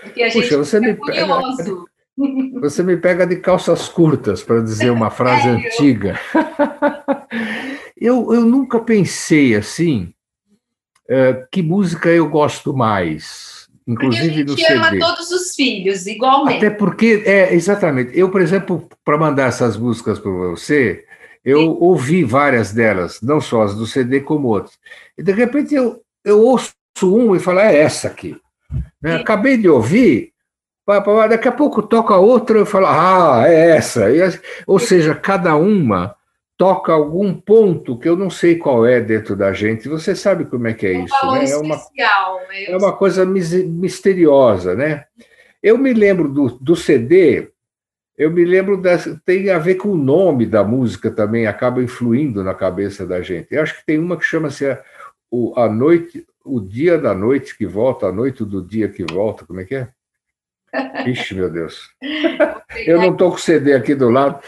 [0.00, 1.56] Porque a gente Puxa, você me curioso.
[1.56, 1.93] Pega,
[2.60, 6.18] você me pega de calças curtas, para dizer uma frase antiga.
[8.00, 10.12] eu, eu nunca pensei assim,
[11.08, 13.68] é, que música eu gosto mais.
[13.86, 14.96] inclusive porque a gente no CD.
[14.96, 16.58] ama todos os filhos, igualmente.
[16.58, 18.18] Até porque, é, exatamente.
[18.18, 21.04] Eu, por exemplo, para mandar essas músicas para você,
[21.44, 21.76] eu Sim.
[21.80, 24.78] ouvi várias delas, não só as do CD, como outras.
[25.18, 26.72] E, de repente, eu, eu ouço
[27.02, 28.36] um e falo, é essa aqui.
[29.02, 29.16] Né?
[29.16, 30.32] Acabei de ouvir,
[31.28, 34.06] daqui a pouco toca outra, eu falo, ah, é essa.
[34.66, 36.14] Ou seja, cada uma
[36.56, 39.88] toca algum ponto que eu não sei qual é dentro da gente.
[39.88, 41.50] Você sabe como é que é um isso, né?
[41.50, 42.64] É uma, né?
[42.68, 45.04] é uma coisa misteriosa, né?
[45.62, 47.50] Eu me lembro do, do CD,
[48.16, 52.44] eu me lembro dessa, tem a ver com o nome da música também, acaba influindo
[52.44, 53.48] na cabeça da gente.
[53.50, 54.80] Eu acho que tem uma que chama-se a,
[55.30, 59.44] o, a noite, o dia da noite que volta, a noite do dia que volta,
[59.44, 59.88] como é que é?
[61.06, 61.90] Ixi, meu Deus.
[62.86, 64.42] Eu não estou com o CD aqui do lado.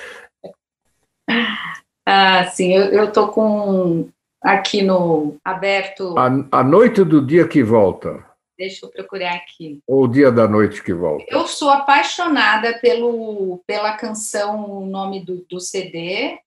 [2.07, 4.09] Ah, sim, eu estou com
[4.43, 6.17] aqui no aberto.
[6.17, 8.25] A, a noite do dia que volta.
[8.59, 9.81] Deixa eu procurar aqui.
[9.87, 11.25] Ou o dia da noite que volta.
[11.29, 16.39] Eu sou apaixonada pelo, pela canção, o nome do, do CD.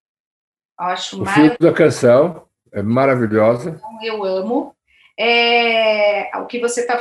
[0.78, 3.72] Acho o fio da canção é maravilhosa.
[3.72, 4.76] Então, eu amo.
[5.20, 6.98] É, o que você está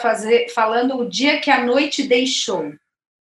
[0.53, 2.73] falando, o dia que a noite deixou.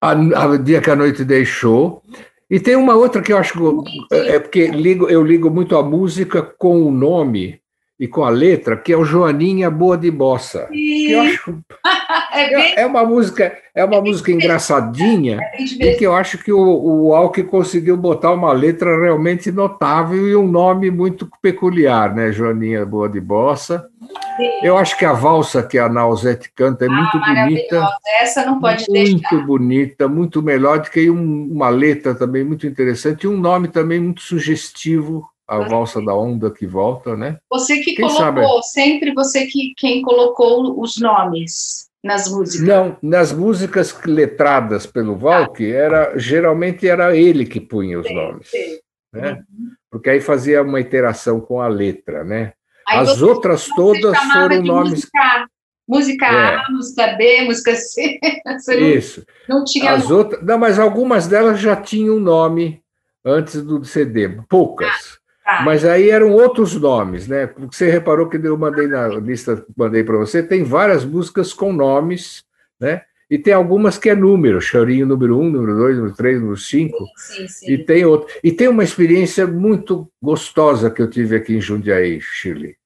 [0.01, 2.01] O dia que a noite deixou.
[2.49, 6.43] E tem uma outra que eu acho é porque ligo, eu ligo muito a música
[6.43, 7.61] com o nome
[7.99, 10.69] e com a letra, que é o Joaninha Boa de Bossa.
[10.71, 11.59] Que acho
[12.33, 12.75] é, bem...
[12.77, 16.59] é, uma música, é uma é música engraçadinha é e que eu acho que o,
[16.59, 22.31] o Alck conseguiu botar uma letra realmente notável e um nome muito peculiar, né?
[22.31, 23.89] Joaninha Boa de Bossa.
[24.37, 24.51] Sim.
[24.63, 27.89] Eu acho que a valsa que a Nausete canta é ah, muito bonita.
[28.21, 29.13] Essa não pode muito deixar.
[29.13, 34.01] Muito bonita, muito melódica e um, uma letra também muito interessante e um nome também
[34.01, 37.39] muito sugestivo a valsa da onda que volta, né?
[37.51, 38.63] Você que quem colocou, sabe?
[38.63, 42.67] sempre você que quem colocou os nomes nas músicas.
[42.67, 48.51] Não, nas músicas letradas pelo Valk, era geralmente era ele que punha os sim, nomes,
[48.51, 48.79] sim.
[49.13, 49.33] né?
[49.33, 49.71] Uhum.
[49.91, 52.53] Porque aí fazia uma interação com a letra, né?
[52.89, 55.49] Aí As outras todas foram nomes música,
[55.89, 56.57] música é.
[56.57, 58.19] A, música B, música C.
[58.79, 59.25] Isso.
[59.49, 62.83] Não, não tinha As outras, não, mas algumas delas já tinham nome
[63.25, 64.89] antes do CD, poucas.
[64.89, 65.25] Ah.
[65.45, 65.63] Tá.
[65.63, 67.51] Mas aí eram outros nomes, né?
[67.71, 72.43] Você reparou que eu mandei na lista, mandei para você, tem várias músicas com nomes,
[72.81, 73.03] né?
[73.35, 77.05] E tem algumas que é número, chorinho número um, número dois, número três, número cinco.
[77.17, 77.73] Sim, sim.
[77.73, 78.33] E tem outro.
[78.45, 82.77] E tem uma experiência muito gostosa que eu tive aqui em Jundiaí, Chile,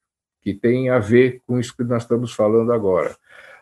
[0.41, 3.15] que tem a ver com isso que nós estamos falando agora.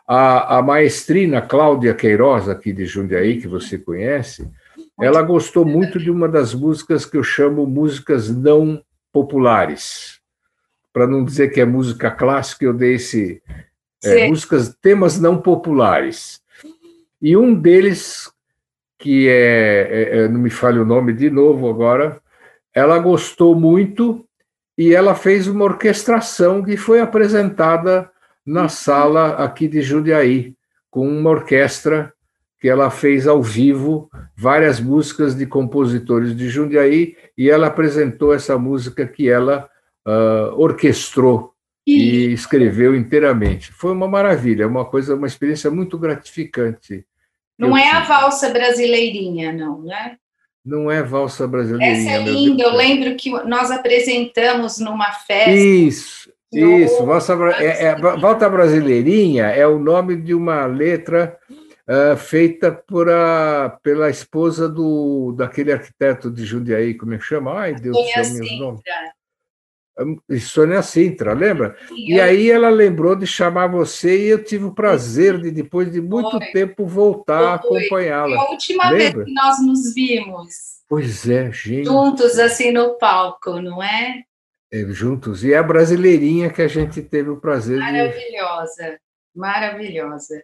[0.07, 4.49] A, a maestrina Cláudia Queiroz, aqui de Jundiaí, que você conhece,
[4.97, 10.21] ela gostou muito de uma das músicas que eu chamo músicas não populares.
[10.93, 13.43] Para não dizer que é música clássica, eu dei esse.
[14.01, 16.46] É, músicas, temas não populares.
[17.21, 18.31] E um deles,
[18.97, 22.21] que é, é, é, não me fale o nome de novo agora,
[22.73, 24.25] ela gostou muito
[24.77, 28.09] e ela fez uma orquestração que foi apresentada
[28.45, 30.55] na sala aqui de Jundiaí,
[30.89, 32.13] com uma orquestra
[32.59, 38.57] que ela fez ao vivo várias músicas de compositores de Jundiaí e ela apresentou essa
[38.57, 39.69] música que ela
[40.07, 41.53] uh, orquestrou
[41.87, 43.71] e escreveu inteiramente.
[43.71, 47.05] Foi uma maravilha, uma coisa, uma experiência muito gratificante.
[47.57, 50.17] Não é a valsa brasileirinha, não, né?
[50.63, 52.15] Não é valsa brasileirinha.
[52.15, 55.51] Essa é linda, eu lembro que nós apresentamos numa festa.
[55.51, 57.05] Isso, isso.
[57.05, 61.37] Valsa, é, é, valsa brasileirinha é o nome de uma letra
[61.87, 67.53] uh, feita por a, pela esposa do, daquele arquiteto de Jundiaí, como é que chama?
[67.59, 68.81] Ai, Deus do céu, meus nomes.
[70.39, 71.75] Sônia Sintra, lembra?
[71.87, 75.91] Sim, e aí ela lembrou de chamar você e eu tive o prazer de, depois
[75.91, 76.45] de muito Foi.
[76.47, 77.47] tempo, voltar Foi.
[77.47, 78.35] a acompanhá-la.
[78.35, 79.23] Foi a última lembra?
[79.23, 80.53] vez que nós nos vimos.
[80.87, 81.85] Pois é, gente.
[81.85, 84.23] Juntos, assim, no palco, não é?
[84.71, 85.43] é juntos.
[85.43, 88.99] E é a brasileirinha que a gente teve o prazer maravilhosa, de...
[89.35, 90.43] Maravilhosa,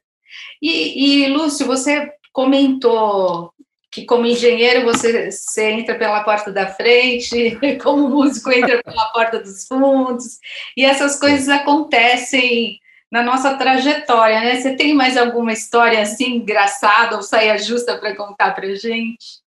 [0.61, 3.53] e, e Lúcio, você comentou
[3.93, 9.39] que como engenheiro você, você, entra pela porta da frente, como músico entra pela porta
[9.39, 10.39] dos fundos,
[10.75, 12.79] e essas coisas acontecem
[13.11, 14.59] na nossa trajetória, né?
[14.59, 19.43] Você tem mais alguma história assim engraçada ou saia justa para contar para gente?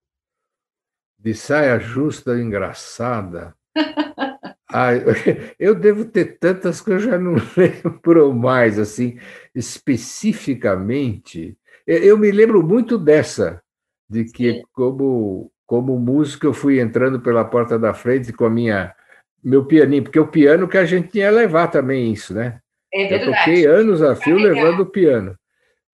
[1.18, 3.56] De saia justa engraçada?
[4.76, 4.88] Ah,
[5.56, 9.20] eu devo ter tantas que eu já não lembro mais, assim,
[9.54, 11.56] especificamente.
[11.86, 13.62] Eu me lembro muito dessa,
[14.08, 18.94] de que como, como músico eu fui entrando pela porta da frente com a minha
[19.42, 22.60] meu pianinho, porque o piano que a gente tinha levar também isso, né?
[22.92, 23.30] É verdade.
[23.30, 25.36] Eu toquei anos a fio levando o piano.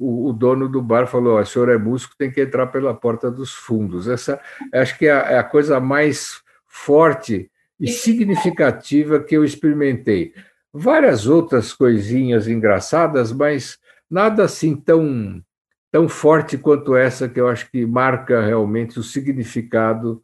[0.00, 3.30] o, o, dono do bar falou: o senhor é músico, tem que entrar pela porta
[3.30, 4.08] dos fundos.
[4.08, 4.40] Essa
[4.72, 10.32] acho que é a, é a coisa mais forte e significativa que eu experimentei.
[10.72, 13.78] Várias outras coisinhas engraçadas, mas
[14.10, 15.42] nada assim tão,
[15.90, 20.22] tão forte quanto essa que eu acho que marca realmente o significado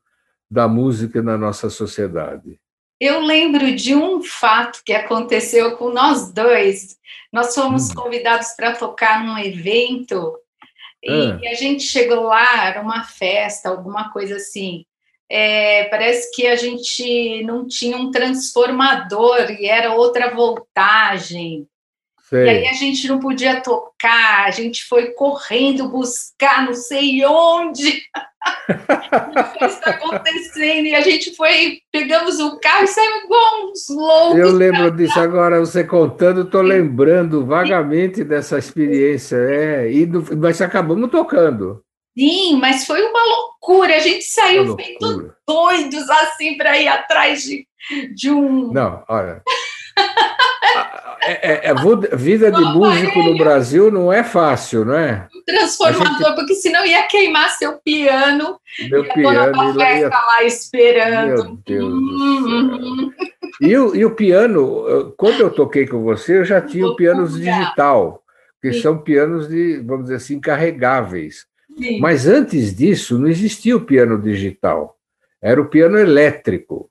[0.50, 2.58] da música na nossa sociedade.
[3.00, 6.96] Eu lembro de um fato que aconteceu com nós dois.
[7.32, 7.94] Nós fomos hum.
[7.94, 10.34] convidados para tocar num evento
[11.06, 11.50] e ah.
[11.50, 14.84] a gente chegou lá, era uma festa, alguma coisa assim.
[15.30, 21.68] É, parece que a gente não tinha um transformador e era outra voltagem.
[22.28, 22.44] Sei.
[22.44, 28.02] E aí a gente não podia tocar, a gente foi correndo buscar não sei onde.
[28.68, 30.86] o que está acontecendo?
[30.86, 34.38] E a gente foi, pegamos o carro e saímos igual uns loucos.
[34.40, 39.36] Eu lembro disso agora, você contando, estou lembrando vagamente dessa experiência.
[39.36, 41.80] É, e nós acabamos tocando.
[42.18, 43.94] Sim, mas foi uma loucura.
[43.94, 47.68] A gente saiu feito doidos assim para ir atrás de,
[48.16, 48.72] de um.
[48.72, 49.42] Não, olha.
[51.26, 55.26] É, é, é, vida de músico no Brasil não é fácil, não é?
[55.44, 56.34] Transformador, gente...
[56.34, 58.58] porque senão ia queimar seu piano.
[58.88, 59.60] Meu e piano.
[59.60, 60.08] A ia...
[60.08, 61.44] lá esperando.
[61.44, 63.12] Meu Deus uhum.
[63.60, 67.34] e, o, e o piano, quando eu toquei com você, eu já tinha o pianos
[67.34, 68.22] digital,
[68.62, 68.82] que Sim.
[68.82, 71.46] são pianos de, vamos dizer assim, carregáveis.
[71.78, 72.00] Sim.
[72.00, 74.96] Mas antes disso, não existia o piano digital.
[75.42, 76.90] Era o piano elétrico.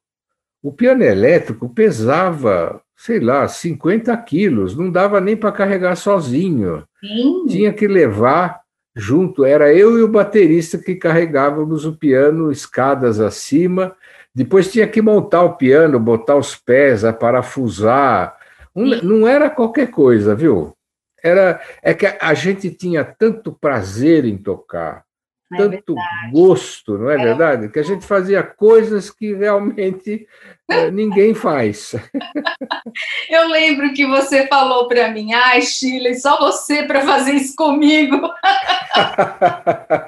[0.62, 6.84] O piano elétrico pesava sei lá, 50 quilos, não dava nem para carregar sozinho.
[7.00, 7.46] Sim.
[7.48, 8.62] Tinha que levar
[8.96, 13.96] junto, era eu e o baterista que carregávamos o piano escadas acima.
[14.34, 18.36] Depois tinha que montar o piano, botar os pés, a parafusar.
[18.76, 20.74] Um, não era qualquer coisa, viu?
[21.24, 25.04] Era é que a gente tinha tanto prazer em tocar,
[25.56, 25.96] é tanto
[26.32, 27.70] gosto, não é, é, verdade?
[27.70, 30.28] Que a gente fazia coisas que realmente
[30.70, 31.96] é, ninguém faz.
[33.30, 38.18] Eu lembro que você falou para mim, ai, Chile, só você para fazer isso comigo.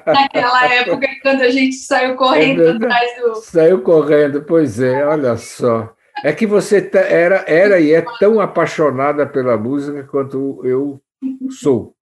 [0.06, 3.34] Naquela época, quando a gente saiu correndo é atrás do.
[3.36, 5.94] Saiu correndo, pois é, olha só.
[6.24, 11.00] É que você era, era e é tão apaixonada pela música quanto eu
[11.50, 11.94] sou.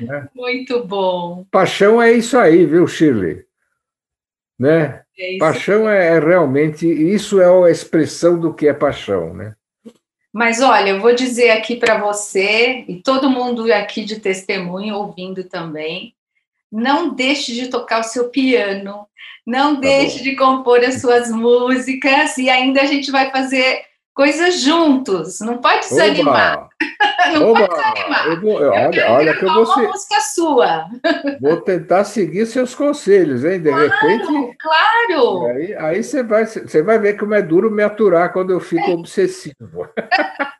[0.00, 0.28] Né?
[0.34, 1.46] Muito bom.
[1.50, 3.44] Paixão é isso aí, viu, Shirley?
[4.58, 5.02] Né?
[5.18, 9.54] É paixão é, é realmente isso é a expressão do que é paixão, né?
[10.32, 15.44] Mas olha, eu vou dizer aqui para você e todo mundo aqui de testemunho ouvindo
[15.44, 16.14] também,
[16.70, 19.06] não deixe de tocar o seu piano,
[19.46, 20.24] não tá deixe bom.
[20.24, 23.82] de compor as suas músicas e ainda a gente vai fazer
[24.16, 25.40] coisas juntos.
[25.40, 26.68] Não pode desanimar.
[27.34, 27.68] Não Oba!
[27.68, 28.26] pode desanimar.
[28.26, 30.86] Eu vou, eu olha, quero olha que eu vou uma música sua.
[31.40, 33.60] Vou tentar seguir seus conselhos, hein?
[33.60, 34.56] De claro, repente.
[34.58, 35.46] Claro!
[35.48, 38.90] Aí, aí você, vai, você vai ver como é duro me aturar quando eu fico
[38.90, 38.94] é.
[38.94, 39.88] obsessivo.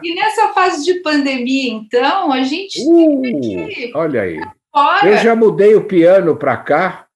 [0.00, 2.80] E nessa fase de pandemia, então, a gente.
[2.86, 3.92] Uh, que...
[3.96, 4.40] Olha aí.
[4.72, 5.08] Fora.
[5.08, 7.07] Eu já mudei o piano para cá,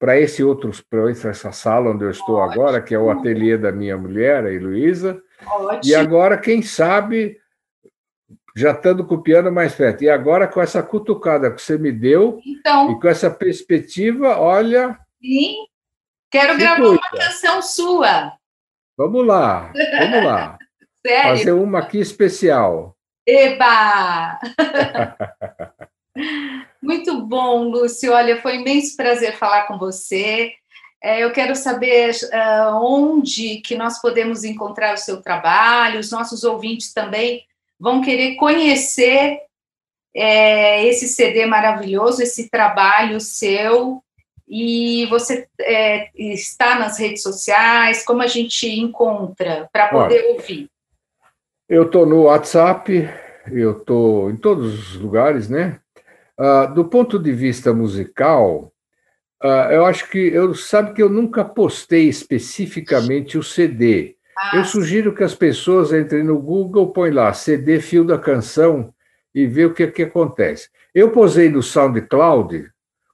[0.00, 2.62] para esse outro, para essa sala onde eu estou Ótimo.
[2.62, 5.22] agora, que é o ateliê da minha mulher, a Heloísa.
[5.84, 7.38] E agora, quem sabe,
[8.56, 10.02] já estando com o piano mais perto.
[10.02, 14.98] E agora, com essa cutucada que você me deu, então, e com essa perspectiva, olha.
[15.20, 15.66] Sim,
[16.30, 16.92] quero gravar cuida.
[16.92, 18.32] uma canção sua.
[18.96, 20.58] Vamos lá, vamos lá.
[21.06, 21.38] Sério?
[21.38, 22.96] Fazer uma aqui especial.
[23.26, 24.38] Eba!
[26.82, 28.12] Muito bom, Lúcio.
[28.12, 30.52] Olha, foi um imenso prazer falar com você.
[31.02, 36.44] É, eu quero saber uh, onde que nós podemos encontrar o seu trabalho, os nossos
[36.44, 37.44] ouvintes também
[37.78, 39.40] vão querer conhecer
[40.14, 44.02] é, esse CD maravilhoso, esse trabalho seu,
[44.46, 50.68] e você é, está nas redes sociais, como a gente encontra para poder Olha, ouvir?
[51.68, 53.08] Eu estou no WhatsApp,
[53.50, 55.79] eu estou em todos os lugares, né?
[56.40, 58.72] Uh, do ponto de vista musical,
[59.44, 64.16] uh, eu acho que eu sabe que eu nunca postei especificamente o CD.
[64.38, 68.94] Ah, eu sugiro que as pessoas entrem no Google, põem lá CD fio da canção
[69.34, 70.70] e vê o que, que acontece.
[70.94, 72.70] Eu posei no SoundCloud,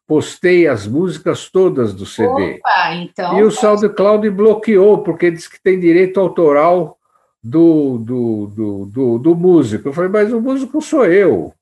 [0.06, 2.60] postei as músicas todas do CD.
[2.60, 6.96] Opa, então, e o SoundCloud bloqueou, porque diz que tem direito autoral
[7.42, 9.88] do, do, do, do, do músico.
[9.88, 11.52] Eu falei, mas o músico sou eu.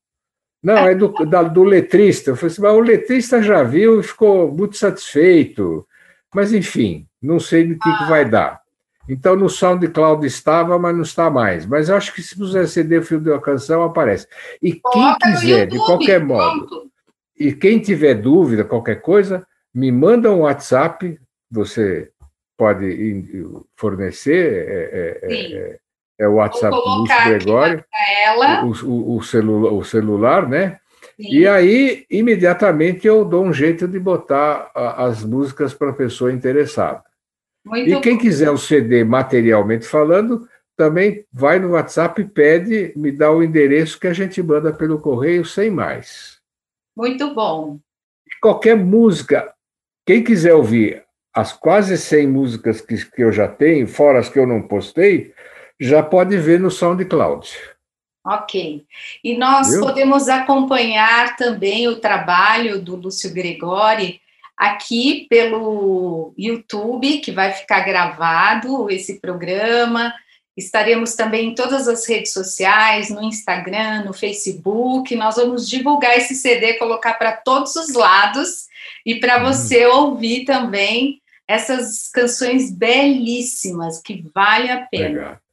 [0.65, 2.31] Não, é do, da, do letrista.
[2.31, 5.87] Eu falei assim, mas o letrista já viu e ficou muito satisfeito.
[6.35, 8.65] Mas, enfim, não sei do que, que vai dar.
[9.07, 11.67] Então no SoundCloud estava, mas não está mais.
[11.67, 14.27] Mas eu acho que se puser CD Fio de uma Canção, aparece.
[14.63, 16.91] E quem quiser, de qualquer modo,
[17.39, 22.11] e quem tiver dúvida, qualquer coisa, me manda um WhatsApp, você
[22.57, 25.79] pode fornecer, é, é,
[26.19, 27.85] é, o WhatsApp do Lúcio Gregório,
[28.65, 30.79] o, o, o, celula, o celular, né?
[31.17, 31.29] Sim.
[31.31, 37.03] E aí, imediatamente, eu dou um jeito de botar as músicas para a pessoa interessada.
[37.65, 38.21] Muito e quem bom.
[38.21, 40.47] quiser o CD materialmente falando,
[40.77, 44.99] também vai no WhatsApp e pede, me dá o endereço que a gente manda pelo
[44.99, 46.39] correio sem mais.
[46.97, 47.79] Muito bom.
[48.41, 49.53] Qualquer música,
[50.05, 54.39] quem quiser ouvir as quase 100 músicas que, que eu já tenho, fora as que
[54.39, 55.33] eu não postei,
[55.87, 57.49] já pode ver no SoundCloud.
[58.27, 58.85] Ok.
[59.23, 59.81] E nós Viu?
[59.81, 64.21] podemos acompanhar também o trabalho do Lúcio Gregori
[64.57, 70.15] aqui pelo YouTube, que vai ficar gravado esse programa.
[70.57, 75.15] Estaremos também em todas as redes sociais, no Instagram, no Facebook.
[75.17, 78.69] Nós vamos divulgar esse CD, colocar para todos os lados
[79.05, 79.53] e para hum.
[79.53, 85.44] você ouvir também essas canções belíssimas que vale a pena.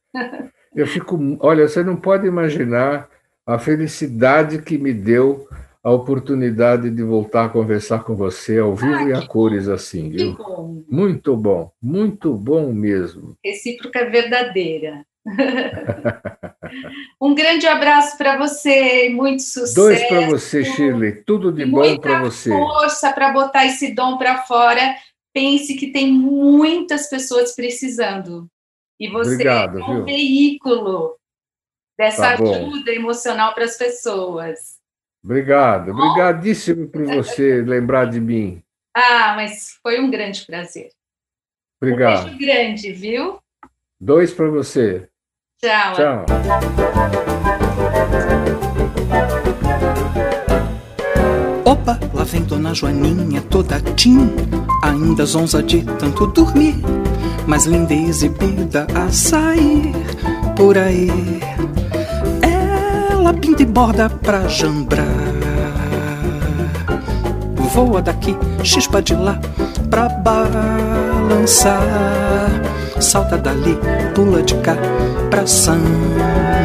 [0.74, 3.08] Eu fico, olha, você não pode imaginar
[3.46, 5.46] a felicidade que me deu
[5.82, 10.10] a oportunidade de voltar a conversar com você ao vivo ah, e a cores assim,
[10.10, 10.34] viu?
[10.36, 10.82] Bom.
[10.88, 13.36] Muito bom, muito bom mesmo.
[13.44, 15.04] Recíproca verdadeira.
[17.20, 19.74] um grande abraço para você, muito sucesso.
[19.74, 21.12] Dois para você, Shirley.
[21.24, 22.50] Tudo de bom para você.
[22.50, 24.94] Força para botar esse dom para fora.
[25.34, 28.48] Pense que tem muitas pessoas precisando.
[28.98, 30.04] E você Obrigado, é um viu?
[30.04, 31.16] veículo
[31.98, 34.80] dessa tá ajuda emocional para as pessoas.
[35.24, 38.62] Obrigado, obrigadíssimo por você lembrar de mim.
[38.94, 40.90] Ah, mas foi um grande prazer.
[41.80, 42.20] Obrigado.
[42.20, 43.38] Um beijo grande, viu?
[44.00, 45.08] Dois para você.
[45.60, 45.94] Tchau.
[45.94, 46.26] Tchau.
[52.32, 54.32] Vem Dona Joaninha toda tim,
[54.82, 56.76] ainda zonza de tanto dormir
[57.46, 59.92] mais linda e exibida a sair
[60.56, 61.10] por aí.
[62.40, 65.04] Ela pinta e borda pra jambrar.
[67.74, 69.38] Voa daqui, chispa de lá
[69.90, 71.82] pra balançar.
[72.98, 73.78] Salta dali,
[74.14, 74.78] pula de cá
[75.28, 76.61] pra samba.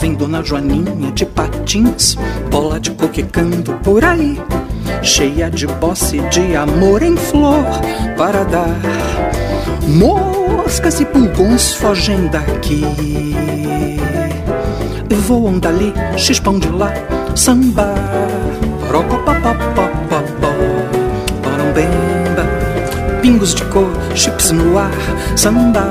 [0.00, 2.16] Vem Dona Joaninha de patins,
[2.50, 4.40] bola de coquecando por aí
[5.02, 7.64] cheia de posse de amor em flor
[8.16, 8.80] para dar.
[9.86, 12.84] Moscas e pulgões fogem daqui,
[15.26, 16.92] voam dali, chispão de lá,
[17.34, 17.94] samba,
[18.90, 20.48] rocopapapapapó,
[21.74, 22.46] bemba,
[23.22, 24.90] pingos de cor, chips no ar,
[25.36, 25.86] samba.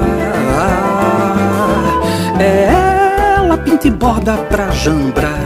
[2.39, 2.86] É
[3.67, 5.37] pinta e borda pra jambrar,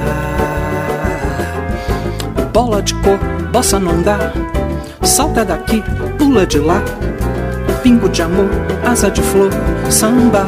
[2.53, 3.17] bola de cor
[3.51, 4.31] bossa não dá.
[5.01, 5.83] Salta daqui,
[6.19, 6.83] pula de lá.
[7.81, 8.47] Pingo de amor,
[8.85, 9.49] asa de flor,
[9.89, 10.47] samba.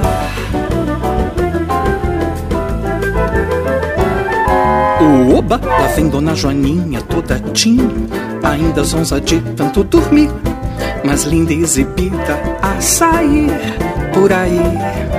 [5.02, 8.08] O oba, lá vem Dona Joaninha toda tim,
[8.44, 10.30] ainda zonza de tanto dormir,
[11.04, 13.50] mas linda e exibida a sair
[14.14, 15.13] por aí.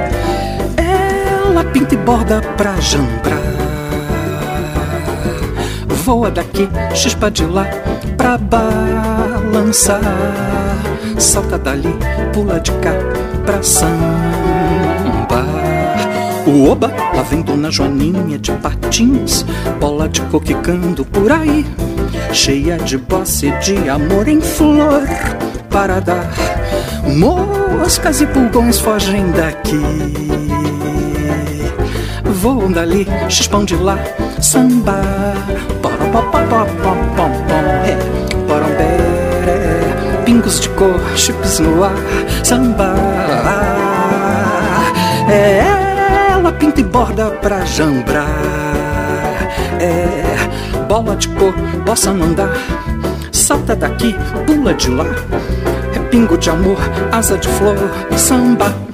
[1.54, 3.54] Ela pinta e borda pra jambrar
[6.04, 7.66] voa daqui, chispa de lá
[8.18, 10.00] pra balançar.
[11.18, 11.96] Salta dali,
[12.30, 12.92] pula de cá
[13.46, 13.94] pra samba.
[16.46, 19.46] O oba, lá vem Dona Joaninha de patins,
[19.80, 21.64] bola de coquicando por aí,
[22.32, 25.04] cheia de bosse de amor em flor
[25.70, 26.30] para dar.
[27.16, 29.80] Moscas e pulgões fogem daqui,
[32.44, 33.96] voam dali, chispão de lá,
[34.38, 35.00] samba
[39.48, 41.94] é, pingos de cor, chips no ar,
[42.42, 42.94] samba.
[45.30, 48.28] É, ela pinta e borda pra jambrar.
[49.80, 51.54] É, bola de cor,
[51.86, 52.52] bossa mandar.
[53.32, 54.14] Salta daqui,
[54.46, 55.06] pula de lá.
[55.96, 56.78] É pingo de amor,
[57.10, 57.78] asa de flor,
[58.18, 58.93] samba.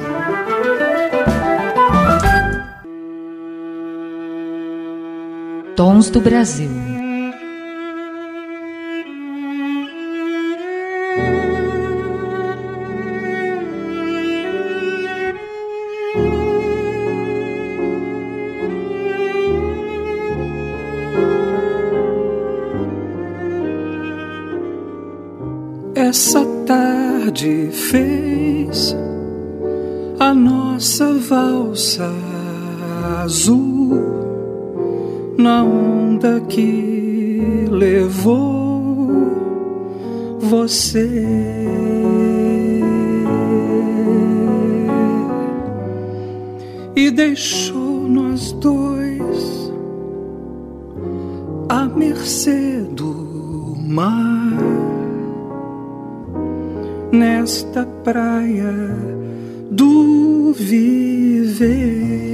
[5.81, 6.69] Tons do Brasil.
[25.95, 28.95] Essa tarde fez
[30.19, 32.13] a nossa valsa
[33.25, 33.70] azul
[35.41, 39.09] na onda que levou
[40.39, 41.11] você.
[46.95, 49.73] E deixou nós dois
[51.69, 54.59] à mercê do mar
[57.11, 58.75] nesta praia
[59.71, 62.30] do viver.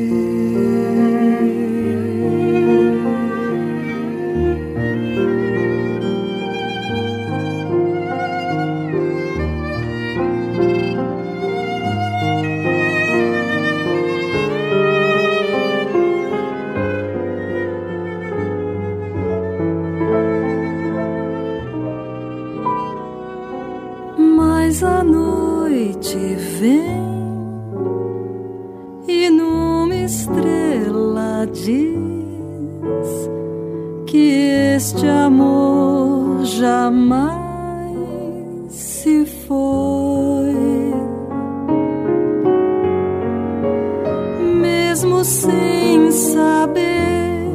[44.97, 47.53] mesmo sem saber,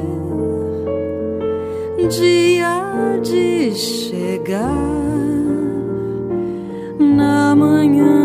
[2.07, 4.69] dia de chegar
[6.99, 8.20] na manhã.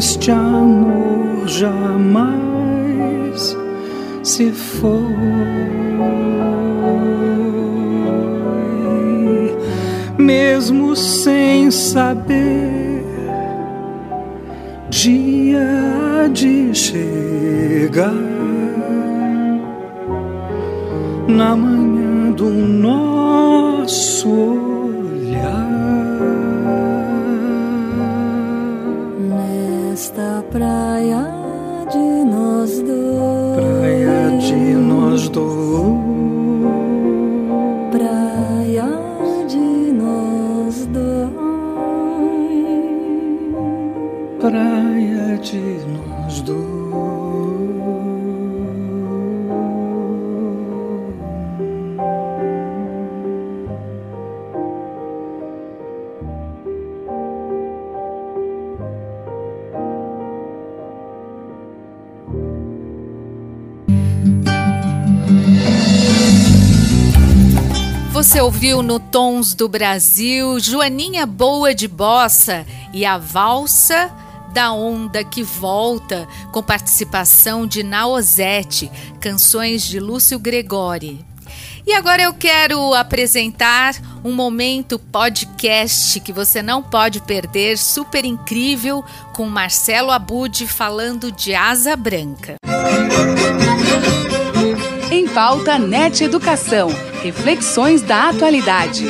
[0.00, 3.54] este amor jamais
[4.22, 5.14] se foi,
[10.16, 13.04] mesmo sem saber,
[14.88, 18.10] dia de chegar
[21.28, 24.59] na manhã do nosso.
[68.20, 74.12] Você ouviu no Tons do Brasil Joaninha Boa de Bossa e a Valsa
[74.52, 78.92] da Onda que Volta, com participação de Naozete,
[79.22, 81.24] canções de Lúcio Gregori.
[81.86, 89.02] E agora eu quero apresentar um momento podcast que você não pode perder, super incrível,
[89.32, 92.56] com Marcelo Abud falando de Asa Branca.
[95.10, 96.90] Em pauta NET Educação
[97.22, 99.04] Reflexões da atualidade.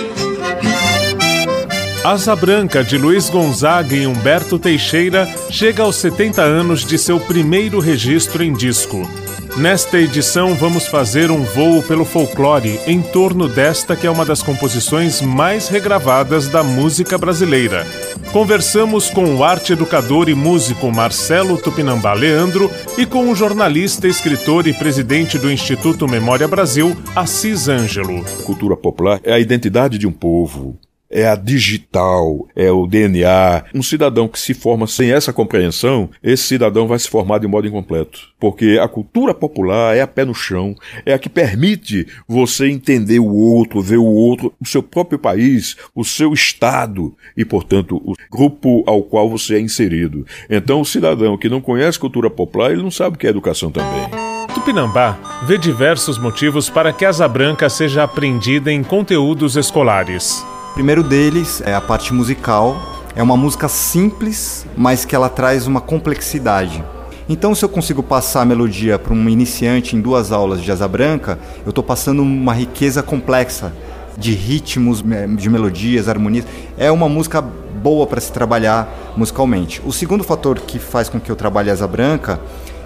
[2.05, 7.79] Asa Branca, de Luiz Gonzaga e Humberto Teixeira, chega aos 70 anos de seu primeiro
[7.79, 9.09] registro em disco.
[9.57, 14.42] Nesta edição, vamos fazer um voo pelo folclore em torno desta que é uma das
[14.42, 17.84] composições mais regravadas da música brasileira.
[18.32, 24.66] Conversamos com o arte educador e músico Marcelo Tupinambá Leandro e com o jornalista, escritor
[24.68, 28.24] e presidente do Instituto Memória Brasil, Assis Ângelo.
[28.44, 30.78] Cultura popular é a identidade de um povo
[31.11, 33.65] é a digital, é o DNA.
[33.75, 37.67] Um cidadão que se forma sem essa compreensão, esse cidadão vai se formar de modo
[37.67, 38.31] incompleto.
[38.39, 43.19] Porque a cultura popular é a pé no chão, é a que permite você entender
[43.19, 48.15] o outro, ver o outro, o seu próprio país, o seu estado e, portanto, o
[48.31, 50.25] grupo ao qual você é inserido.
[50.49, 53.71] Então, o cidadão que não conhece cultura popular, ele não sabe o que é educação
[53.71, 54.09] também.
[54.55, 60.45] Tupinambá vê diversos motivos para que a asa branca seja aprendida em conteúdos escolares.
[60.71, 62.81] O primeiro deles é a parte musical.
[63.16, 66.83] É uma música simples, mas que ela traz uma complexidade.
[67.29, 70.87] Então, se eu consigo passar a melodia para um iniciante em duas aulas de asa
[70.87, 73.73] branca, eu estou passando uma riqueza complexa
[74.16, 75.03] de ritmos,
[75.37, 76.47] de melodias, harmonias.
[76.79, 79.83] É uma música boa para se trabalhar musicalmente.
[79.85, 82.41] O segundo fator que faz com que eu trabalhe Asa Branca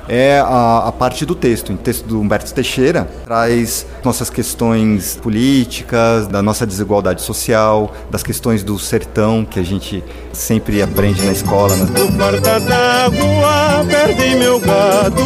[0.08, 1.72] é a, a, parte do texto.
[1.72, 8.62] O texto do Humberto Teixeira traz nossas questões políticas, da nossa desigualdade social, das questões
[8.62, 10.02] do sertão que a gente
[10.32, 11.74] sempre aprende na escola.
[11.76, 11.86] Né?
[11.98, 15.22] No porta d'água perdi meu gado,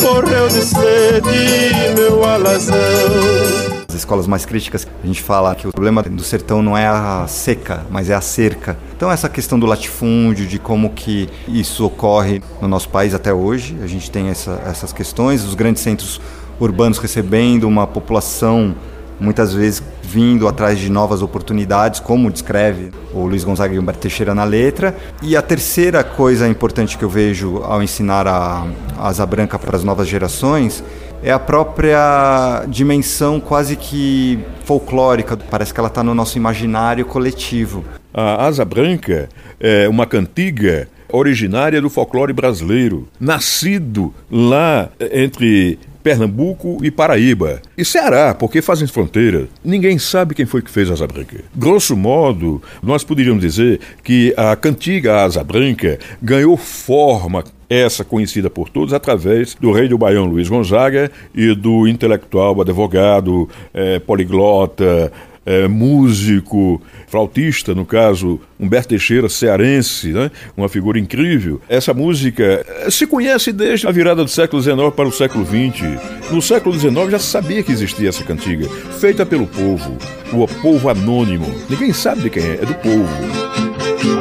[0.00, 3.63] correu de sede meu alazão.
[3.94, 7.26] As escolas mais críticas, a gente fala que o problema do sertão não é a
[7.28, 8.76] seca, mas é a cerca.
[8.96, 13.78] Então essa questão do latifúndio, de como que isso ocorre no nosso país até hoje,
[13.80, 16.20] a gente tem essa, essas questões, os grandes centros
[16.58, 18.74] urbanos recebendo uma população
[19.20, 24.34] muitas vezes vindo atrás de novas oportunidades, como descreve o Luiz Gonzaga e Humberto Teixeira
[24.34, 24.96] na letra.
[25.22, 28.66] E a terceira coisa importante que eu vejo ao ensinar a,
[28.98, 30.82] a Asa Branca para as novas gerações
[31.24, 35.38] é a própria dimensão quase que folclórica.
[35.38, 37.82] Parece que ela está no nosso imaginário coletivo.
[38.12, 46.90] A Asa Branca é uma cantiga originária do folclore brasileiro, nascido lá entre Pernambuco e
[46.90, 47.62] Paraíba.
[47.78, 49.48] E Ceará, porque fazem fronteira.
[49.64, 51.42] Ninguém sabe quem foi que fez a Asa Branca.
[51.54, 58.68] Grosso modo, nós poderíamos dizer que a cantiga Asa Branca ganhou forma essa conhecida por
[58.68, 65.10] todos através do rei do Baião Luiz Gonzaga e do intelectual, advogado, é, poliglota,
[65.46, 70.30] é, músico, flautista, no caso, Humberto Teixeira, cearense, né?
[70.56, 71.60] uma figura incrível.
[71.68, 76.32] Essa música eh, se conhece desde a virada do século XIX para o século XX.
[76.32, 78.68] No século XIX já se sabia que existia essa cantiga,
[78.98, 79.96] feita pelo povo,
[80.32, 81.46] o povo anônimo.
[81.68, 83.08] Ninguém sabe de quem é, é do povo.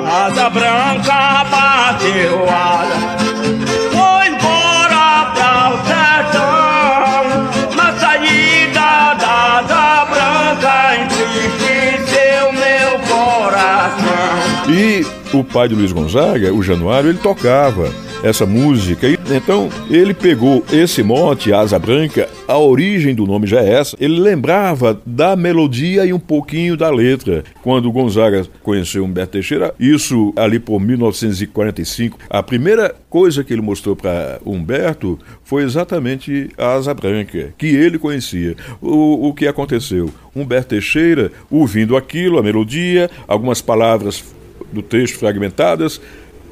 [0.05, 2.45] Asa branca bateu
[15.39, 17.91] o pai de Luiz Gonzaga, o Januário, ele tocava
[18.23, 19.07] essa música.
[19.07, 23.97] E, então ele pegou esse mote, Asa Branca, a origem do nome já é essa.
[23.99, 27.43] Ele lembrava da melodia e um pouquinho da letra.
[27.61, 33.95] Quando Gonzaga conheceu Humberto Teixeira, isso ali por 1945, a primeira coisa que ele mostrou
[33.95, 38.55] para Humberto foi exatamente a Asa Branca, que ele conhecia.
[38.81, 40.09] O, o que aconteceu?
[40.35, 44.23] Humberto Teixeira, ouvindo aquilo, a melodia, algumas palavras
[44.73, 46.01] do texto fragmentadas,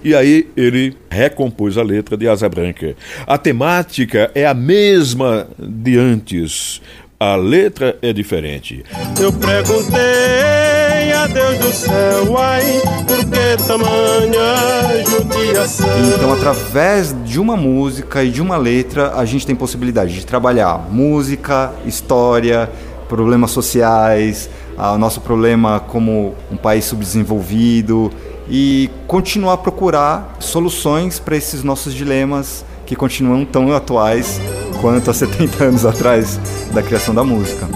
[0.04, 2.96] e aí ele recompôs a letra de Asa Branca.
[3.28, 6.82] A temática é a mesma de antes.
[7.20, 8.84] A letra é diferente.
[9.22, 15.88] Eu perguntei a Deus do céu, ai, por que tamanha judiação?
[16.16, 20.90] Então, através de uma música e de uma letra, a gente tem possibilidade de trabalhar
[20.90, 22.68] música, história,
[23.08, 24.50] problemas sociais,
[24.90, 28.12] o nosso problema como um país subdesenvolvido
[28.50, 34.42] e continuar a procurar soluções para esses nossos dilemas que continuam tão atuais
[34.82, 36.40] quanto há 70 anos atrás
[36.74, 37.70] da criação da música.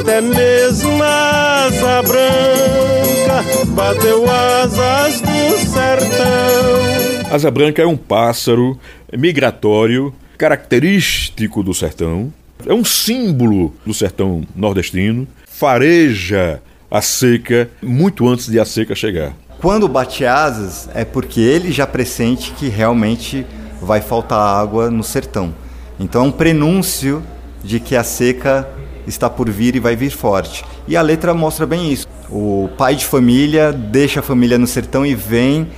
[0.00, 7.32] Até mesmo a asa branca bateu asas do sertão.
[7.32, 8.78] Asa branca é um pássaro
[9.12, 12.32] migratório característico do sertão.
[12.66, 15.26] É um símbolo do sertão nordestino.
[15.56, 19.32] Fareja a seca muito antes de a seca chegar.
[19.60, 23.46] Quando bate asas é porque ele já pressente que realmente
[23.80, 25.54] vai faltar água no sertão.
[26.00, 27.22] Então é um prenúncio
[27.62, 28.68] de que a seca
[29.06, 30.64] está por vir e vai vir forte.
[30.88, 32.08] E a letra mostra bem isso.
[32.28, 35.68] O pai de família deixa a família no sertão e vem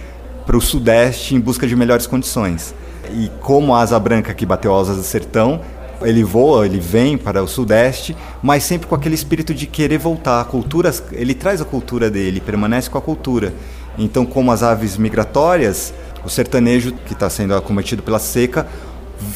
[0.47, 2.75] para o sudeste em busca de melhores condições.
[3.13, 5.61] E como a asa branca que bateu asas do sertão,
[6.03, 10.41] ele voa, ele vem para o sudeste, mas sempre com aquele espírito de querer voltar.
[10.41, 13.53] A cultura, ele traz a cultura dele, permanece com a cultura.
[13.99, 15.93] Então, como as aves migratórias,
[16.25, 18.67] o sertanejo que está sendo acometido pela seca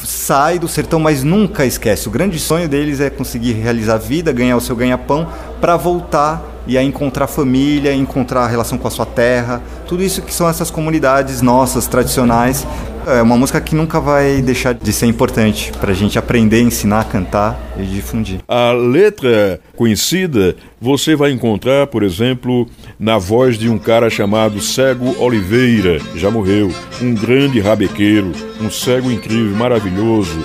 [0.03, 2.07] sai do sertão, mas nunca esquece.
[2.07, 5.27] O grande sonho deles é conseguir realizar a vida, ganhar o seu ganha-pão,
[5.59, 9.61] para voltar e a encontrar família, encontrar a relação com a sua terra.
[9.87, 12.65] Tudo isso que são essas comunidades nossas, tradicionais,
[13.07, 17.05] é uma música que nunca vai deixar de ser importante para a gente aprender, ensinar,
[17.05, 18.39] cantar e difundir.
[18.47, 22.67] A letra conhecida você vai encontrar, por exemplo,
[22.99, 29.11] na voz de um cara chamado Cego Oliveira, já morreu, um grande rabequeiro, um cego
[29.11, 30.37] incrível, maravilhoso.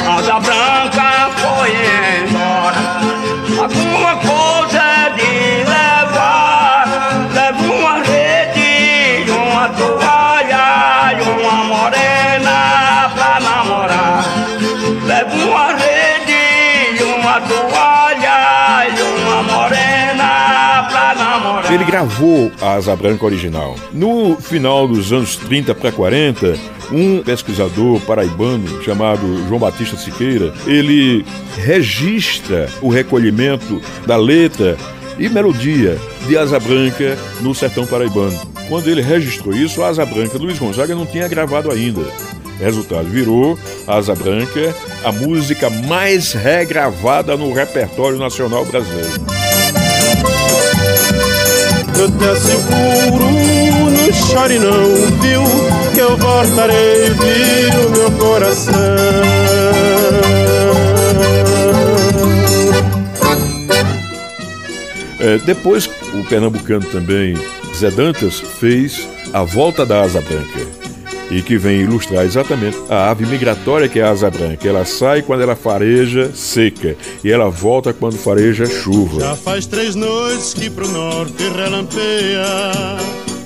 [0.00, 1.70] Asa branca foi
[2.26, 3.00] embora,
[3.56, 4.27] coisa
[21.84, 23.74] gravou a Asa Branca original.
[23.92, 26.56] No final dos anos 30 para 40,
[26.92, 31.24] um pesquisador paraibano chamado João Batista Siqueira, ele
[31.56, 34.76] registra o recolhimento da letra
[35.18, 38.38] e melodia de Asa Branca no sertão paraibano.
[38.68, 42.02] Quando ele registrou isso, a Asa Branca Luiz Gonzaga não tinha gravado ainda.
[42.60, 44.74] Resultado, virou Asa Branca
[45.04, 49.47] a música mais regravada no repertório nacional brasileiro.
[51.98, 53.28] Eu te asseguro,
[53.90, 55.42] não chore não, viu?
[55.92, 58.74] Que eu voltarei, viu, meu coração.
[65.18, 67.36] É, depois, o pernambucano também,
[67.76, 70.87] Zé Dantas, fez A Volta da Asa Branca
[71.30, 74.68] e que vem ilustrar exatamente a ave migratória que é a asa branca.
[74.68, 79.20] Ela sai quando ela fareja seca e ela volta quando fareja chuva.
[79.20, 82.46] Já faz três noites que pro norte relampeia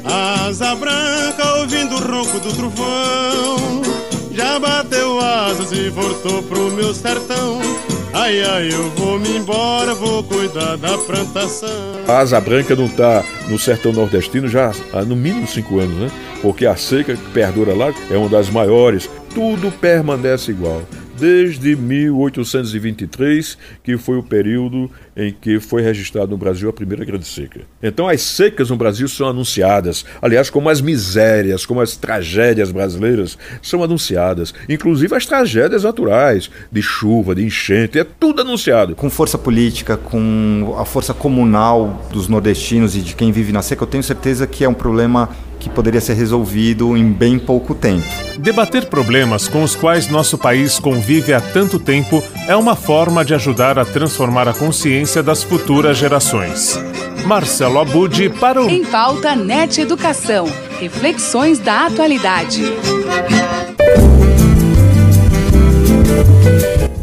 [0.04, 3.82] a asa branca ouvindo o ronco do trovão.
[4.32, 4.58] Já
[5.22, 7.60] asas e voltou pro meu sertão.
[8.12, 11.68] Ai, ai, eu vou me embora, vou cuidar da plantação.
[12.06, 16.10] A asa branca não tá no sertão nordestino já há no mínimo cinco anos, né?
[16.42, 19.08] Porque a seca que perdura lá é uma das maiores.
[19.34, 20.82] Tudo permanece igual
[21.22, 27.26] desde 1823, que foi o período em que foi registrado no Brasil a primeira grande
[27.26, 27.60] seca.
[27.82, 33.36] Então as secas no Brasil são anunciadas, aliás, como as misérias, como as tragédias brasileiras
[33.60, 38.94] são anunciadas, inclusive as tragédias naturais, de chuva, de enchente, é tudo anunciado.
[38.94, 43.82] Com força política, com a força comunal dos nordestinos e de quem vive na seca,
[43.82, 45.28] eu tenho certeza que é um problema
[45.62, 48.04] que poderia ser resolvido em bem pouco tempo.
[48.36, 53.32] Debater problemas com os quais nosso país convive há tanto tempo é uma forma de
[53.32, 56.78] ajudar a transformar a consciência das futuras gerações.
[57.26, 60.46] Marcelo Abud para o Em Pauta NET Educação.
[60.80, 62.62] Reflexões da atualidade.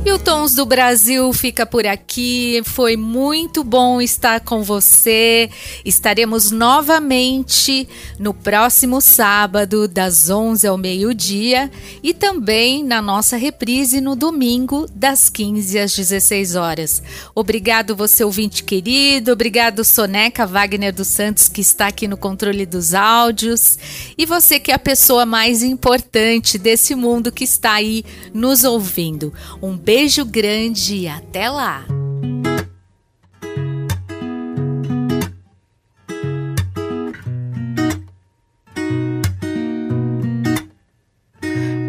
[0.05, 2.61] E o Tons do Brasil fica por aqui.
[2.63, 5.49] Foi muito bom estar com você.
[5.83, 7.87] Estaremos novamente
[8.17, 11.69] no próximo sábado, das 11 ao meio-dia,
[12.01, 17.03] e também na nossa reprise no domingo, das 15 às 16 horas.
[17.35, 19.33] Obrigado, você ouvinte querido.
[19.33, 23.77] Obrigado, Soneca Wagner dos Santos, que está aqui no controle dos áudios.
[24.17, 29.33] E você que é a pessoa mais importante desse mundo que está aí nos ouvindo.
[29.61, 31.83] Um beijo beijo grande e até lá!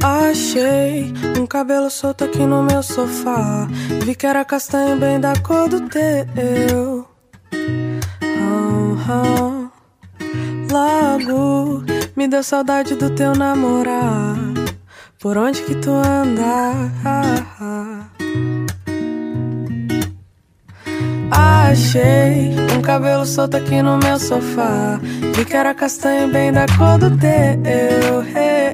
[0.03, 3.69] Achei um cabelo solto aqui no meu sofá.
[4.05, 7.07] Vi que era castanho bem da cor do teu.
[8.25, 9.71] Oh, oh.
[10.73, 11.85] Logo
[12.17, 14.60] me deu saudade do teu namorar.
[15.21, 16.73] Por onde que tu anda?
[21.31, 24.99] Achei um cabelo solto aqui no meu sofá.
[25.37, 27.31] Vi que era castanho bem da cor do teu.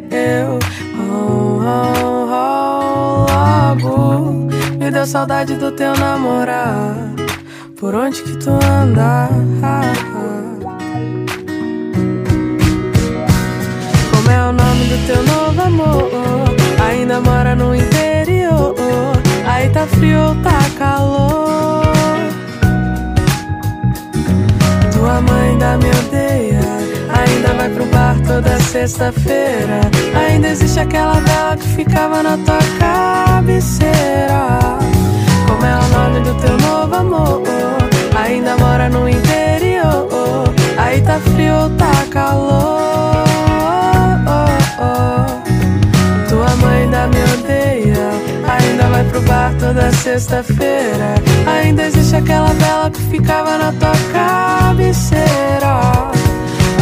[0.08, 0.58] Eu,
[1.00, 6.94] oh, oh, oh, logo me deu saudade do teu namorar.
[7.76, 9.28] Por onde que tu anda?
[14.26, 16.10] Como é o nome do teu novo amor?
[16.84, 18.74] Ainda mora no interior.
[19.46, 21.84] Aí tá frio ou tá calor?
[24.92, 26.60] Tua mãe da me odeia.
[27.08, 29.82] Ainda vai pro bar toda sexta-feira.
[30.12, 34.58] Ainda existe aquela vela que ficava na tua cabeceira.
[35.46, 37.42] Como é o nome do teu novo amor?
[38.16, 40.52] Ainda mora no interior.
[40.76, 43.25] Aí tá frio ou tá calor?
[46.28, 48.10] Tua mãe ainda me odeia.
[48.48, 51.14] Ainda vai pro bar toda sexta-feira.
[51.46, 55.80] Ainda existe aquela vela que ficava na tua cabeceira.
[55.98, 56.12] Oh,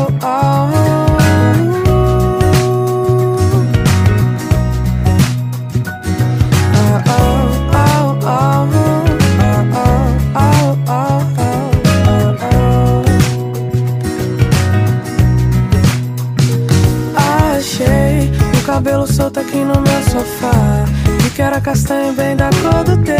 [21.62, 23.14] Castanho bem da cor do teu.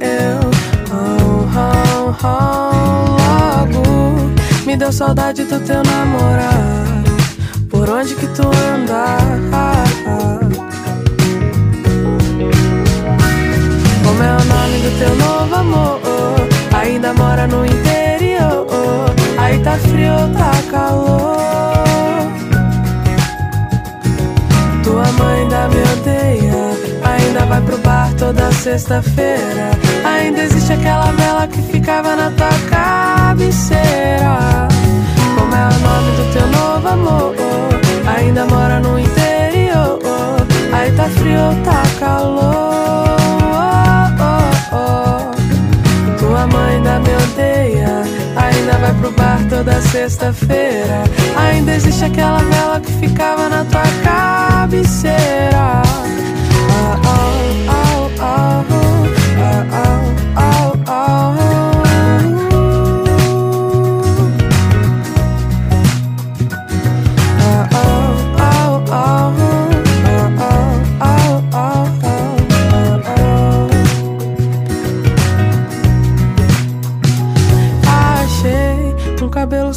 [0.00, 0.40] Eu,
[0.92, 3.84] oh, oh, oh, logo
[4.64, 7.02] me deu saudade do teu namorar.
[7.68, 9.18] Por onde que tu anda?
[14.04, 16.00] Como é o nome do teu novo amor.
[16.72, 19.10] Ainda mora no interior.
[19.38, 21.63] Aí tá frio, tá calor.
[28.24, 29.70] Toda sexta-feira.
[30.02, 34.66] Ainda existe aquela vela que ficava na tua cabeceira.
[35.36, 37.34] Como é o nome do teu novo amor?
[38.16, 39.98] Ainda mora no interior.
[40.72, 43.14] Aí tá frio, tá calor.
[46.18, 48.04] Tua mãe ainda me odeia.
[48.36, 51.04] Ainda vai pro bar toda sexta-feira.
[51.36, 55.82] Ainda existe aquela vela que ficava na tua cabeceira.
[56.76, 57.83] Oh, oh,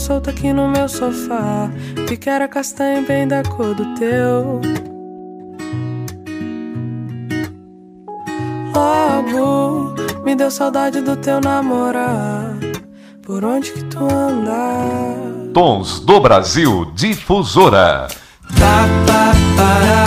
[0.08, 1.70] solto aqui no meu sofá.
[2.08, 4.87] Vi que era castanho bem da cor do teu.
[10.48, 12.56] Deu saudade do teu namorar.
[13.22, 15.52] Por onde que tu anda?
[15.54, 18.08] Tons do Brasil Difusora.
[18.50, 20.07] Deixa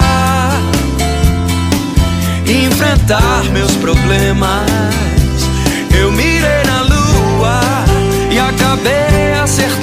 [2.91, 4.69] enfrentar meus problemas.
[5.97, 7.61] Eu mirei na lua
[8.29, 9.80] e acabei acertando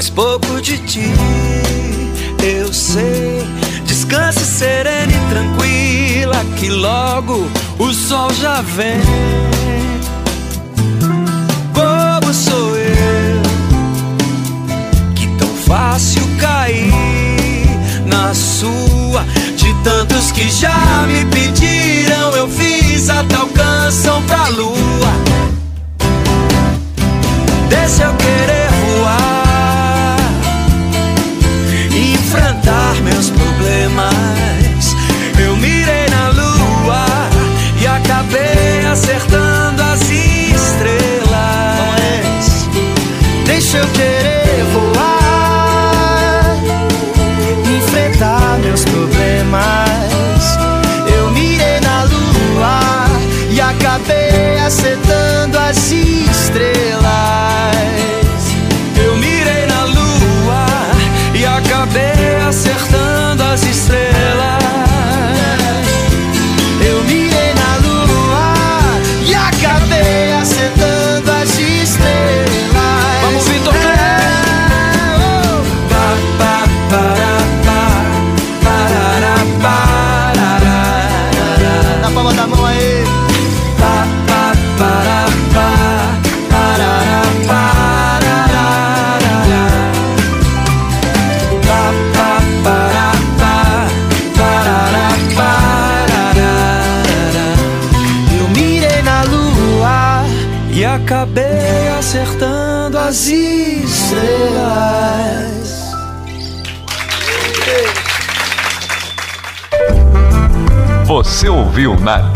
[0.00, 1.12] mas pouco de ti
[2.42, 3.44] eu sei.
[3.84, 7.46] Descanse serena e tranquila, que logo
[7.78, 8.98] o sol já vem.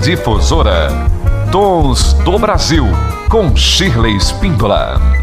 [0.04, 0.88] Difusora
[1.50, 2.84] Tons do Brasil
[3.30, 5.13] com Shirley Spíndola.